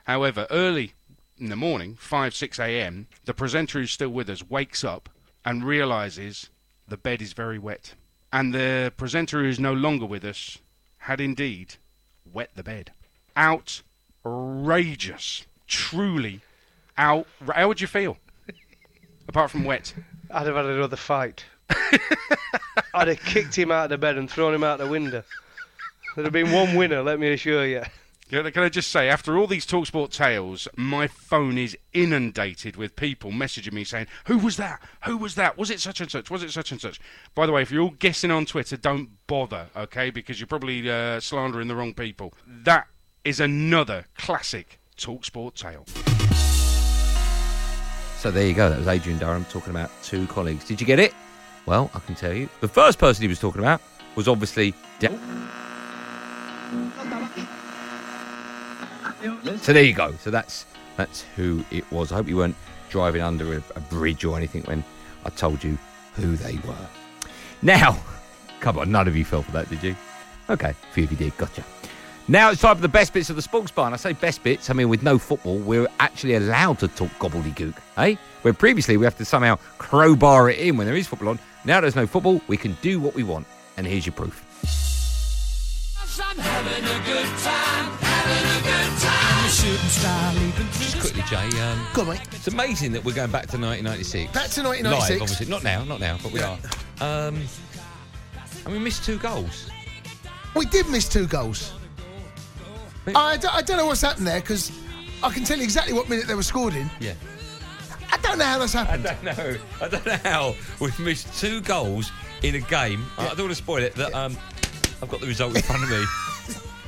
However, 0.04 0.46
early 0.50 0.92
in 1.38 1.48
the 1.48 1.56
morning, 1.56 1.96
5, 1.96 2.34
6 2.34 2.58
a.m., 2.58 3.06
the 3.24 3.34
presenter 3.34 3.80
who's 3.80 3.92
still 3.92 4.10
with 4.10 4.28
us 4.28 4.48
wakes 4.48 4.84
up 4.84 5.08
and 5.44 5.64
realizes 5.64 6.50
the 6.86 6.96
bed 6.96 7.22
is 7.22 7.32
very 7.32 7.58
wet. 7.58 7.94
And 8.32 8.54
the 8.54 8.92
presenter 8.96 9.42
who 9.42 9.48
is 9.48 9.58
no 9.58 9.72
longer 9.72 10.06
with 10.06 10.24
us 10.24 10.58
had 10.98 11.20
indeed 11.20 11.76
wet 12.30 12.50
the 12.54 12.62
bed. 12.62 12.92
Outrageous. 13.36 15.46
Truly 15.66 16.40
out. 16.98 17.26
How 17.52 17.68
would 17.68 17.80
you 17.80 17.86
feel? 17.86 18.18
Apart 19.28 19.50
from 19.50 19.64
wet. 19.64 19.94
I'd 20.30 20.46
have 20.46 20.56
had 20.56 20.66
another 20.66 20.96
fight. 20.96 21.44
I'd 22.94 23.08
have 23.08 23.20
kicked 23.20 23.56
him 23.56 23.70
out 23.70 23.84
of 23.84 23.90
the 23.90 23.98
bed 23.98 24.18
and 24.18 24.30
thrown 24.30 24.54
him 24.54 24.64
out 24.64 24.78
the 24.78 24.86
window. 24.86 25.22
There'd 26.14 26.26
have 26.26 26.32
been 26.32 26.52
one 26.52 26.76
winner, 26.76 27.02
let 27.02 27.20
me 27.20 27.32
assure 27.32 27.66
you. 27.66 27.82
Can 28.30 28.62
I- 28.62 28.68
just 28.68 28.92
say, 28.92 29.08
after 29.08 29.36
all 29.36 29.48
these 29.48 29.66
Talksport 29.66 30.12
tales, 30.12 30.68
my 30.76 31.08
phone 31.08 31.58
is 31.58 31.76
inundated 31.92 32.76
with 32.76 32.94
people 32.94 33.32
messaging 33.32 33.72
me 33.72 33.82
saying, 33.82 34.06
Who 34.26 34.38
was 34.38 34.56
that? 34.56 34.80
Who 35.04 35.16
was 35.16 35.34
that? 35.34 35.58
Was 35.58 35.68
it 35.68 35.80
such 35.80 36.00
and 36.00 36.08
such? 36.08 36.30
Was 36.30 36.44
it 36.44 36.52
such 36.52 36.70
and 36.70 36.80
such? 36.80 37.00
By 37.34 37.46
the 37.46 37.52
way, 37.52 37.62
if 37.62 37.72
you're 37.72 37.82
all 37.82 37.90
guessing 37.90 38.30
on 38.30 38.46
Twitter, 38.46 38.76
don't 38.76 39.10
bother, 39.26 39.66
okay? 39.76 40.10
Because 40.10 40.38
you're 40.38 40.46
probably 40.46 40.88
uh, 40.88 41.18
slandering 41.18 41.66
the 41.66 41.74
wrong 41.74 41.92
people. 41.92 42.32
That 42.46 42.86
is 43.24 43.40
another 43.40 44.06
classic 44.16 44.78
Talksport 44.96 45.54
tale. 45.54 45.84
So 48.18 48.30
there 48.30 48.46
you 48.46 48.54
go. 48.54 48.70
That 48.70 48.78
was 48.78 48.86
Adrian 48.86 49.18
Durham 49.18 49.44
talking 49.46 49.70
about 49.70 49.90
two 50.04 50.28
colleagues. 50.28 50.64
Did 50.64 50.80
you 50.80 50.86
get 50.86 51.00
it? 51.00 51.14
Well, 51.66 51.90
I 51.94 51.98
can 51.98 52.14
tell 52.14 52.32
you. 52.32 52.48
The 52.60 52.68
first 52.68 53.00
person 53.00 53.22
he 53.22 53.28
was 53.28 53.40
talking 53.40 53.60
about 53.60 53.82
was 54.14 54.28
obviously. 54.28 54.72
So 59.60 59.72
there 59.72 59.82
you 59.82 59.92
go. 59.92 60.12
So 60.20 60.30
that's 60.30 60.66
that's 60.96 61.22
who 61.36 61.64
it 61.70 61.90
was. 61.92 62.12
I 62.12 62.16
hope 62.16 62.28
you 62.28 62.36
weren't 62.36 62.56
driving 62.88 63.22
under 63.22 63.54
a, 63.54 63.62
a 63.76 63.80
bridge 63.80 64.24
or 64.24 64.36
anything 64.36 64.62
when 64.64 64.84
I 65.24 65.30
told 65.30 65.62
you 65.62 65.78
who 66.14 66.36
they 66.36 66.58
were. 66.66 66.86
Now, 67.62 67.98
come 68.60 68.78
on, 68.78 68.90
none 68.90 69.08
of 69.08 69.16
you 69.16 69.24
fell 69.24 69.42
for 69.42 69.52
that, 69.52 69.68
did 69.68 69.82
you? 69.82 69.96
Okay, 70.48 70.70
a 70.70 70.92
few 70.92 71.04
of 71.04 71.10
you 71.12 71.16
did. 71.16 71.36
Gotcha. 71.36 71.64
Now 72.28 72.50
it's 72.50 72.60
time 72.60 72.76
for 72.76 72.82
the 72.82 72.88
best 72.88 73.12
bits 73.12 73.28
of 73.30 73.36
the 73.36 73.42
sports 73.42 73.72
bar. 73.72 73.86
And 73.86 73.94
I 73.94 73.96
say 73.96 74.12
best 74.12 74.42
bits, 74.42 74.70
I 74.70 74.72
mean, 74.72 74.88
with 74.88 75.02
no 75.02 75.18
football, 75.18 75.58
we're 75.58 75.88
actually 75.98 76.34
allowed 76.34 76.78
to 76.78 76.88
talk 76.88 77.10
gobbledygook, 77.18 77.74
eh? 77.96 78.14
Where 78.42 78.54
previously 78.54 78.96
we 78.96 79.04
have 79.04 79.16
to 79.18 79.24
somehow 79.24 79.56
crowbar 79.78 80.50
it 80.50 80.58
in 80.58 80.76
when 80.76 80.86
there 80.86 80.96
is 80.96 81.06
football 81.06 81.30
on. 81.30 81.38
Now 81.64 81.80
there's 81.80 81.96
no 81.96 82.06
football, 82.06 82.40
we 82.46 82.56
can 82.56 82.76
do 82.82 83.00
what 83.00 83.14
we 83.14 83.22
want. 83.22 83.46
And 83.76 83.86
here's 83.86 84.06
your 84.06 84.12
proof. 84.12 84.44
Just 89.70 90.98
quickly, 90.98 91.22
Jay. 91.28 91.46
Um, 91.60 91.86
Go 91.94 92.02
on, 92.02 92.08
mate. 92.08 92.20
It's 92.32 92.48
amazing 92.48 92.90
that 92.92 93.04
we're 93.04 93.14
going 93.14 93.30
back 93.30 93.46
to 93.48 93.56
1996. 93.56 94.32
Back 94.32 94.48
to 94.50 94.62
Live, 94.62 94.82
1996. 94.84 95.22
obviously. 95.22 95.46
Not 95.46 95.62
now, 95.62 95.84
not 95.84 96.00
now, 96.00 96.18
but 96.20 96.32
we 96.32 96.40
are. 96.40 96.58
Um, 97.00 97.40
and 98.64 98.72
we 98.72 98.80
missed 98.80 99.04
two 99.04 99.16
goals. 99.18 99.70
We 100.56 100.66
did 100.66 100.88
miss 100.88 101.08
two 101.08 101.28
goals. 101.28 101.72
I, 103.14 103.36
don't, 103.36 103.54
I 103.54 103.62
don't 103.62 103.76
know 103.76 103.86
what's 103.86 104.00
happened 104.00 104.26
there 104.26 104.40
because 104.40 104.72
I 105.22 105.30
can 105.30 105.44
tell 105.44 105.56
you 105.58 105.62
exactly 105.62 105.92
what 105.92 106.08
minute 106.08 106.26
they 106.26 106.34
were 106.34 106.42
scored 106.42 106.74
in. 106.74 106.90
Yeah. 106.98 107.14
I 108.10 108.16
don't 108.16 108.38
know 108.38 108.44
how 108.46 108.58
that's 108.58 108.72
happened. 108.72 109.06
I 109.06 109.12
happened. 109.12 109.36
don't 109.36 109.52
know. 109.52 109.60
I 109.80 109.88
don't 109.88 110.06
know 110.06 110.30
how 110.30 110.54
we've 110.80 110.98
missed 110.98 111.38
two 111.38 111.60
goals 111.60 112.10
in 112.42 112.56
a 112.56 112.60
game. 112.60 113.04
I 113.18 113.28
don't 113.28 113.38
want 113.38 113.50
to 113.50 113.54
spoil 113.54 113.84
it. 113.84 113.94
That 113.94 114.12
um, 114.14 114.36
I've 115.00 115.08
got 115.08 115.20
the 115.20 115.28
result 115.28 115.54
in 115.54 115.62
front 115.62 115.84
of 115.84 115.90
me. 115.90 116.04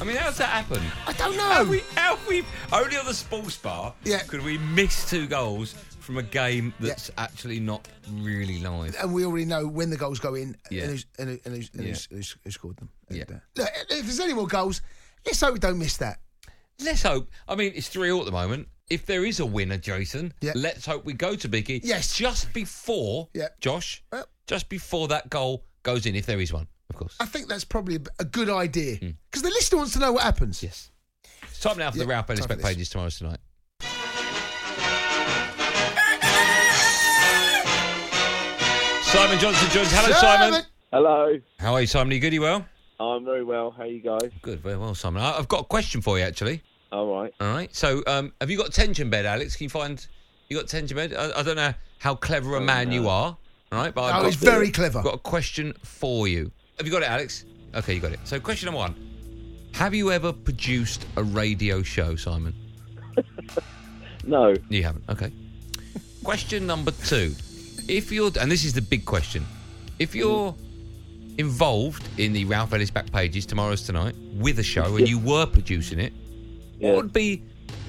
I 0.00 0.04
mean, 0.04 0.16
how's 0.16 0.36
that 0.38 0.46
happen? 0.48 0.80
I 1.06 1.12
don't 1.14 1.36
know. 1.36 1.42
How 1.42 1.64
we, 1.64 1.80
how 1.96 2.18
we 2.28 2.44
only 2.72 2.96
on 2.96 3.04
the 3.06 3.14
sports 3.14 3.56
bar? 3.56 3.92
Yeah. 4.04 4.20
Could 4.20 4.44
we 4.44 4.58
miss 4.58 5.08
two 5.10 5.26
goals 5.26 5.72
from 5.98 6.18
a 6.18 6.22
game 6.22 6.72
that's 6.78 7.10
actually 7.18 7.58
not 7.58 7.88
really 8.12 8.60
live? 8.60 8.94
And 9.00 9.12
we 9.12 9.24
already 9.24 9.44
know 9.44 9.66
when 9.66 9.90
the 9.90 9.96
goals 9.96 10.20
go 10.20 10.34
in 10.36 10.56
Yeah. 10.70 10.82
and, 10.82 10.90
who's, 10.92 11.06
and, 11.18 11.28
who- 11.30 11.38
and, 11.44 11.54
who's, 11.56 11.70
and 11.74 11.82
Yeah. 11.82 11.88
who's, 11.88 12.08
who's, 12.10 12.36
who 12.44 12.50
scored 12.52 12.76
them. 12.76 12.90
Yeah. 13.10 13.24
And, 13.28 13.36
uh, 13.36 13.40
look, 13.56 13.68
if 13.90 14.04
there's 14.04 14.20
any 14.20 14.34
more 14.34 14.46
goals, 14.46 14.82
let's 15.26 15.40
hope 15.40 15.54
we 15.54 15.58
don't 15.58 15.78
miss 15.78 15.96
that. 15.96 16.20
Let's 16.80 17.02
hope. 17.02 17.28
I 17.48 17.56
mean, 17.56 17.72
it's 17.74 17.88
three 17.88 18.10
all 18.12 18.20
at 18.20 18.26
the 18.26 18.30
moment. 18.32 18.68
If 18.88 19.04
there 19.04 19.24
is 19.24 19.40
a 19.40 19.46
winner, 19.46 19.78
Jason, 19.78 20.32
let's 20.54 20.86
hope 20.86 21.04
we 21.04 21.12
go 21.12 21.34
to 21.34 21.48
Biggie. 21.48 21.80
Yes. 21.82 22.14
Just 22.14 22.52
before, 22.52 23.28
Yeah. 23.34 23.48
Josh, 23.60 24.02
just 24.46 24.68
before 24.68 25.08
that 25.08 25.28
goal 25.28 25.64
goes 25.82 26.06
in, 26.06 26.14
if 26.14 26.24
there 26.24 26.40
is 26.40 26.52
one, 26.52 26.68
course. 26.98 27.16
I 27.20 27.26
think 27.26 27.48
that's 27.48 27.64
probably 27.64 27.96
a, 27.96 28.00
a 28.20 28.24
good 28.24 28.48
idea 28.50 28.96
because 29.30 29.42
the 29.42 29.50
listener 29.50 29.78
wants 29.78 29.92
to 29.94 29.98
know 29.98 30.12
what 30.12 30.22
happens. 30.22 30.60
Hmm. 30.60 30.66
Yes. 30.66 30.90
It's 31.44 31.60
time 31.60 31.78
now 31.78 31.90
for 31.90 31.98
the 31.98 32.04
Yeah, 32.04 32.10
Ralph 32.10 32.28
Ellis 32.30 32.46
time 32.46 32.58
back 32.58 32.66
pages 32.66 32.88
tomorrow 32.90 33.10
tonight. 33.10 33.38
Simon 39.02 39.38
Johnson 39.38 39.68
joins. 39.70 39.90
Hello, 39.90 40.12
Simon. 40.18 40.62
Hello. 40.92 41.38
How 41.58 41.72
are 41.74 41.80
you, 41.80 41.86
Simon? 41.86 42.10
Are 42.12 42.14
you 42.14 42.20
good? 42.20 42.34
You 42.34 42.42
well? 42.42 42.64
I'm 43.00 43.24
very 43.24 43.42
well. 43.42 43.70
How 43.70 43.84
are 43.84 43.86
you 43.86 44.00
guys? 44.00 44.30
Good, 44.42 44.60
very 44.60 44.76
well, 44.76 44.94
Simon. 44.94 45.22
I- 45.22 45.38
I've 45.38 45.48
got 45.48 45.60
a 45.62 45.64
question 45.64 46.02
for 46.02 46.18
you, 46.18 46.24
actually. 46.24 46.62
All 46.92 47.06
right. 47.18 47.32
All 47.40 47.48
right. 47.48 47.74
So, 47.74 48.02
um, 48.06 48.32
have 48.40 48.50
you 48.50 48.58
got 48.58 48.68
a 48.68 48.70
tension 48.70 49.08
bed, 49.08 49.24
Alex? 49.24 49.56
Can 49.56 49.64
you 49.64 49.70
find 49.70 50.06
you 50.48 50.56
got 50.58 50.64
a 50.64 50.68
tension 50.68 50.94
bed? 50.96 51.14
I, 51.14 51.40
I 51.40 51.42
don't 51.42 51.56
know 51.56 51.72
how 51.98 52.14
clever 52.16 52.56
a 52.56 52.60
man 52.60 52.92
you 52.92 53.08
are. 53.08 53.36
All 53.72 53.78
right, 53.78 53.94
but 53.94 54.04
I've 54.04 54.16
Oh, 54.16 54.22
got, 54.22 54.26
he's 54.26 54.36
very 54.36 54.70
clever. 54.70 54.98
I've 54.98 55.04
got 55.04 55.14
a 55.14 55.18
question 55.18 55.72
for 55.82 56.28
you. 56.28 56.50
Have 56.78 56.86
you 56.86 56.92
got 56.92 57.02
it, 57.02 57.10
Alex? 57.10 57.44
Okay, 57.74 57.94
you 57.94 58.00
got 58.00 58.12
it. 58.12 58.20
So, 58.24 58.40
question 58.40 58.66
number 58.66 58.78
one: 58.78 58.94
Have 59.74 59.94
you 59.94 60.12
ever 60.12 60.32
produced 60.32 61.06
a 61.16 61.22
radio 61.22 61.82
show, 61.82 62.16
Simon? 62.16 62.54
No. 64.24 64.54
You 64.68 64.82
haven't. 64.82 65.04
Okay. 65.08 65.32
question 66.22 66.66
number 66.66 66.90
two: 66.90 67.34
if 67.88 68.12
you're, 68.12 68.30
and 68.38 68.50
this 68.50 68.64
is 68.64 68.74
the 68.74 68.82
big 68.82 69.06
question, 69.06 69.46
if 69.98 70.14
you're 70.14 70.54
involved 71.38 72.06
in 72.18 72.32
the 72.32 72.44
Ralph 72.44 72.72
Ellis 72.74 72.90
back 72.90 73.10
pages 73.10 73.46
tomorrow's 73.46 73.82
tonight 73.82 74.14
with 74.34 74.58
a 74.58 74.62
show 74.62 74.96
and 74.96 75.08
you 75.08 75.18
were 75.18 75.46
producing 75.46 75.98
it, 75.98 76.12
what 76.78 76.96
would 76.96 77.12
be 77.12 77.42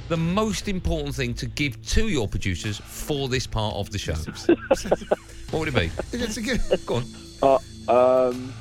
the 0.08 0.18
most 0.18 0.68
important 0.68 1.14
thing 1.14 1.34
to 1.34 1.46
give 1.46 1.84
to 1.88 2.08
your 2.08 2.28
producers 2.28 2.78
for 2.78 3.28
this 3.28 3.46
part 3.46 3.76
of 3.76 3.90
the 3.90 3.98
show? 3.98 4.14
what 5.52 5.60
would 5.60 5.68
it 5.68 5.76
be? 5.76 5.92
It's 6.14 6.38
a 6.38 6.42
good. 6.42 6.62
Go 6.86 6.96
on. 6.96 7.60
Uh, 7.88 8.30
um, 8.30 8.54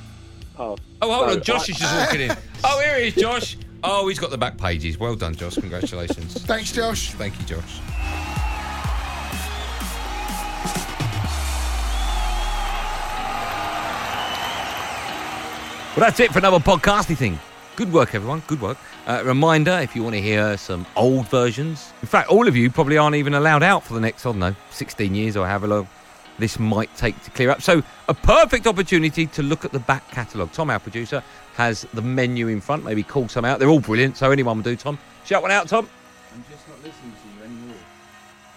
oh, 0.58 0.76
Oh, 1.00 1.12
hold 1.12 1.26
no, 1.28 1.32
on. 1.34 1.42
Josh 1.42 1.68
I- 1.68 1.72
is 1.72 1.78
just 1.78 1.96
walking 1.96 2.20
in. 2.22 2.36
Oh, 2.64 2.80
here 2.80 2.98
he 3.00 3.06
is, 3.08 3.14
Josh. 3.14 3.56
Oh, 3.84 4.08
he's 4.08 4.18
got 4.18 4.30
the 4.30 4.38
back 4.38 4.58
pages. 4.58 4.98
Well 4.98 5.14
done, 5.14 5.34
Josh. 5.36 5.54
Congratulations. 5.54 6.34
Thanks, 6.44 6.72
Josh. 6.72 7.12
Thank 7.12 7.38
you, 7.38 7.46
Josh. 7.46 7.80
Well, 15.96 16.06
that's 16.06 16.20
it 16.20 16.30
for 16.30 16.38
another 16.38 16.58
podcasty 16.58 17.16
thing. 17.16 17.40
Good 17.74 17.92
work, 17.92 18.14
everyone. 18.14 18.42
Good 18.46 18.60
work. 18.60 18.78
Uh, 19.06 19.22
reminder 19.24 19.72
if 19.82 19.96
you 19.96 20.04
want 20.04 20.14
to 20.14 20.20
hear 20.22 20.56
some 20.56 20.86
old 20.94 21.26
versions. 21.28 21.92
In 22.02 22.08
fact, 22.08 22.28
all 22.28 22.46
of 22.46 22.54
you 22.54 22.70
probably 22.70 22.96
aren't 22.98 23.16
even 23.16 23.34
allowed 23.34 23.64
out 23.64 23.82
for 23.82 23.94
the 23.94 24.00
next, 24.00 24.24
I 24.24 24.28
don't 24.30 24.38
know, 24.38 24.54
16 24.70 25.12
years 25.12 25.36
or 25.36 25.44
however 25.46 25.66
long 25.66 25.88
this 26.38 26.58
might 26.58 26.94
take 26.96 27.20
to 27.24 27.30
clear 27.30 27.50
up. 27.50 27.62
So, 27.62 27.82
a 28.08 28.14
perfect 28.14 28.66
opportunity 28.66 29.26
to 29.26 29.42
look 29.42 29.64
at 29.64 29.72
the 29.72 29.80
back 29.80 30.08
catalogue. 30.10 30.52
Tom, 30.52 30.70
our 30.70 30.78
producer, 30.78 31.22
has 31.54 31.82
the 31.94 32.02
menu 32.02 32.48
in 32.48 32.60
front. 32.60 32.84
Maybe 32.84 33.02
call 33.02 33.28
some 33.28 33.44
out. 33.44 33.58
They're 33.58 33.68
all 33.68 33.80
brilliant, 33.80 34.16
so 34.16 34.30
anyone 34.30 34.58
will 34.58 34.64
do, 34.64 34.76
Tom. 34.76 34.98
Shout 35.24 35.42
one 35.42 35.50
out, 35.50 35.68
Tom. 35.68 35.88
I'm 36.34 36.44
just 36.50 36.68
not 36.68 36.78
listening 36.82 37.12
to 37.12 37.28
you 37.36 37.44
anymore. 37.44 37.76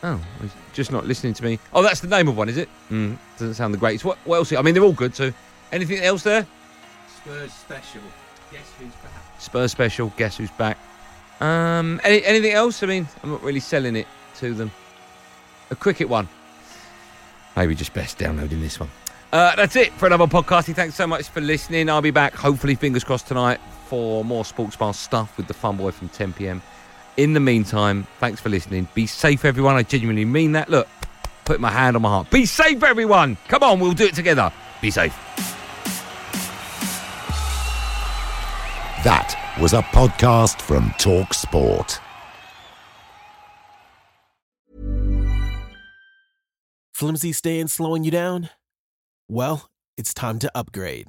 Oh, 0.03 0.21
he's 0.41 0.51
just 0.73 0.91
not 0.91 1.05
listening 1.05 1.33
to 1.33 1.43
me. 1.43 1.59
Oh, 1.73 1.81
that's 1.81 1.99
the 1.99 2.07
name 2.07 2.27
of 2.27 2.37
one, 2.37 2.49
is 2.49 2.57
it? 2.57 2.69
Mm, 2.89 3.17
doesn't 3.37 3.55
sound 3.55 3.73
the 3.73 3.77
greatest. 3.77 4.05
What, 4.05 4.17
what 4.25 4.37
else? 4.37 4.53
I 4.53 4.61
mean, 4.61 4.73
they're 4.73 4.83
all 4.83 4.93
good, 4.93 5.15
so 5.15 5.33
anything 5.71 5.99
else 5.99 6.23
there? 6.23 6.45
Spurs 7.17 7.53
special. 7.53 8.01
Guess 8.51 8.71
who's 8.79 8.93
back? 8.93 9.39
Spurs 9.39 9.71
special. 9.71 10.13
Guess 10.17 10.37
who's 10.37 10.51
back? 10.51 10.77
Um, 11.39 11.99
any, 12.03 12.23
anything 12.23 12.51
else? 12.51 12.83
I 12.83 12.85
mean, 12.85 13.07
I'm 13.23 13.31
not 13.31 13.41
really 13.41 13.59
selling 13.59 13.95
it 13.95 14.07
to 14.35 14.53
them. 14.53 14.71
A 15.71 15.75
cricket 15.75 16.09
one. 16.09 16.27
Maybe 17.55 17.75
just 17.75 17.93
best 17.93 18.17
downloading 18.17 18.61
this 18.61 18.79
one. 18.79 18.89
Uh, 19.31 19.55
that's 19.55 19.75
it 19.75 19.93
for 19.93 20.07
another 20.07 20.27
podcasting. 20.27 20.75
Thanks 20.75 20.95
so 20.95 21.07
much 21.07 21.29
for 21.29 21.41
listening. 21.41 21.89
I'll 21.89 22.01
be 22.01 22.11
back, 22.11 22.33
hopefully, 22.33 22.75
fingers 22.75 23.03
crossed 23.03 23.27
tonight 23.27 23.59
for 23.85 24.25
more 24.25 24.43
Sports 24.43 24.75
Bar 24.75 24.93
stuff 24.93 25.37
with 25.37 25.47
the 25.47 25.53
Fun 25.53 25.77
Boy 25.77 25.91
from 25.91 26.09
10 26.09 26.33
p.m. 26.33 26.61
In 27.17 27.33
the 27.33 27.39
meantime, 27.39 28.07
thanks 28.19 28.41
for 28.41 28.49
listening. 28.49 28.87
Be 28.93 29.05
safe, 29.05 29.45
everyone. 29.45 29.75
I 29.75 29.83
genuinely 29.83 30.25
mean 30.25 30.53
that. 30.53 30.69
Look, 30.69 30.87
put 31.45 31.59
my 31.59 31.71
hand 31.71 31.95
on 31.95 32.01
my 32.01 32.09
heart. 32.09 32.29
Be 32.29 32.45
safe, 32.45 32.83
everyone. 32.83 33.37
Come 33.47 33.63
on, 33.63 33.79
we'll 33.79 33.93
do 33.93 34.05
it 34.05 34.15
together. 34.15 34.51
Be 34.81 34.91
safe. 34.91 35.13
That 39.03 39.35
was 39.59 39.73
a 39.73 39.81
podcast 39.81 40.61
from 40.61 40.93
Talk 40.99 41.33
Sport. 41.33 41.99
Flimsy 47.01 47.31
stand 47.31 47.71
slowing 47.71 48.03
you 48.03 48.11
down? 48.11 48.51
Well, 49.27 49.71
it's 49.97 50.13
time 50.13 50.37
to 50.37 50.51
upgrade. 50.53 51.07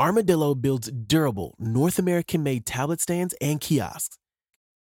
Armadillo 0.00 0.56
builds 0.56 0.90
durable, 0.90 1.54
North 1.56 2.00
American 2.00 2.42
made 2.42 2.66
tablet 2.66 3.00
stands 3.00 3.32
and 3.40 3.60
kiosks. 3.60 4.18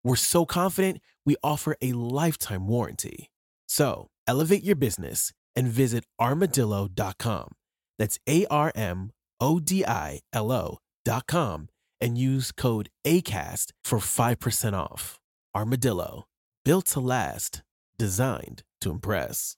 We're 0.04 0.16
so 0.16 0.44
confident 0.44 1.02
we 1.24 1.36
offer 1.44 1.78
a 1.84 1.92
lifetime 1.92 2.68
warranty. 2.68 3.30
So 3.68 4.08
elevate 4.26 4.64
your 4.64 4.76
business 4.76 5.34
and 5.56 5.68
visit 5.68 6.04
armadillo.com. 6.20 7.52
That's 8.00 8.18
A 8.28 8.48
R 8.48 8.72
M 8.74 9.12
O 9.40 9.60
D 9.60 9.86
I 9.86 10.22
L 10.34 10.52
O.com 10.52 11.70
and 12.02 12.18
use 12.18 12.52
code 12.52 12.90
ACAST 13.06 13.72
for 13.84 14.00
5% 14.00 14.74
off. 14.74 15.20
Armadillo, 15.56 16.24
built 16.66 16.86
to 16.86 17.00
last, 17.00 17.62
designed 18.00 18.64
to 18.82 18.90
impress. 18.90 19.58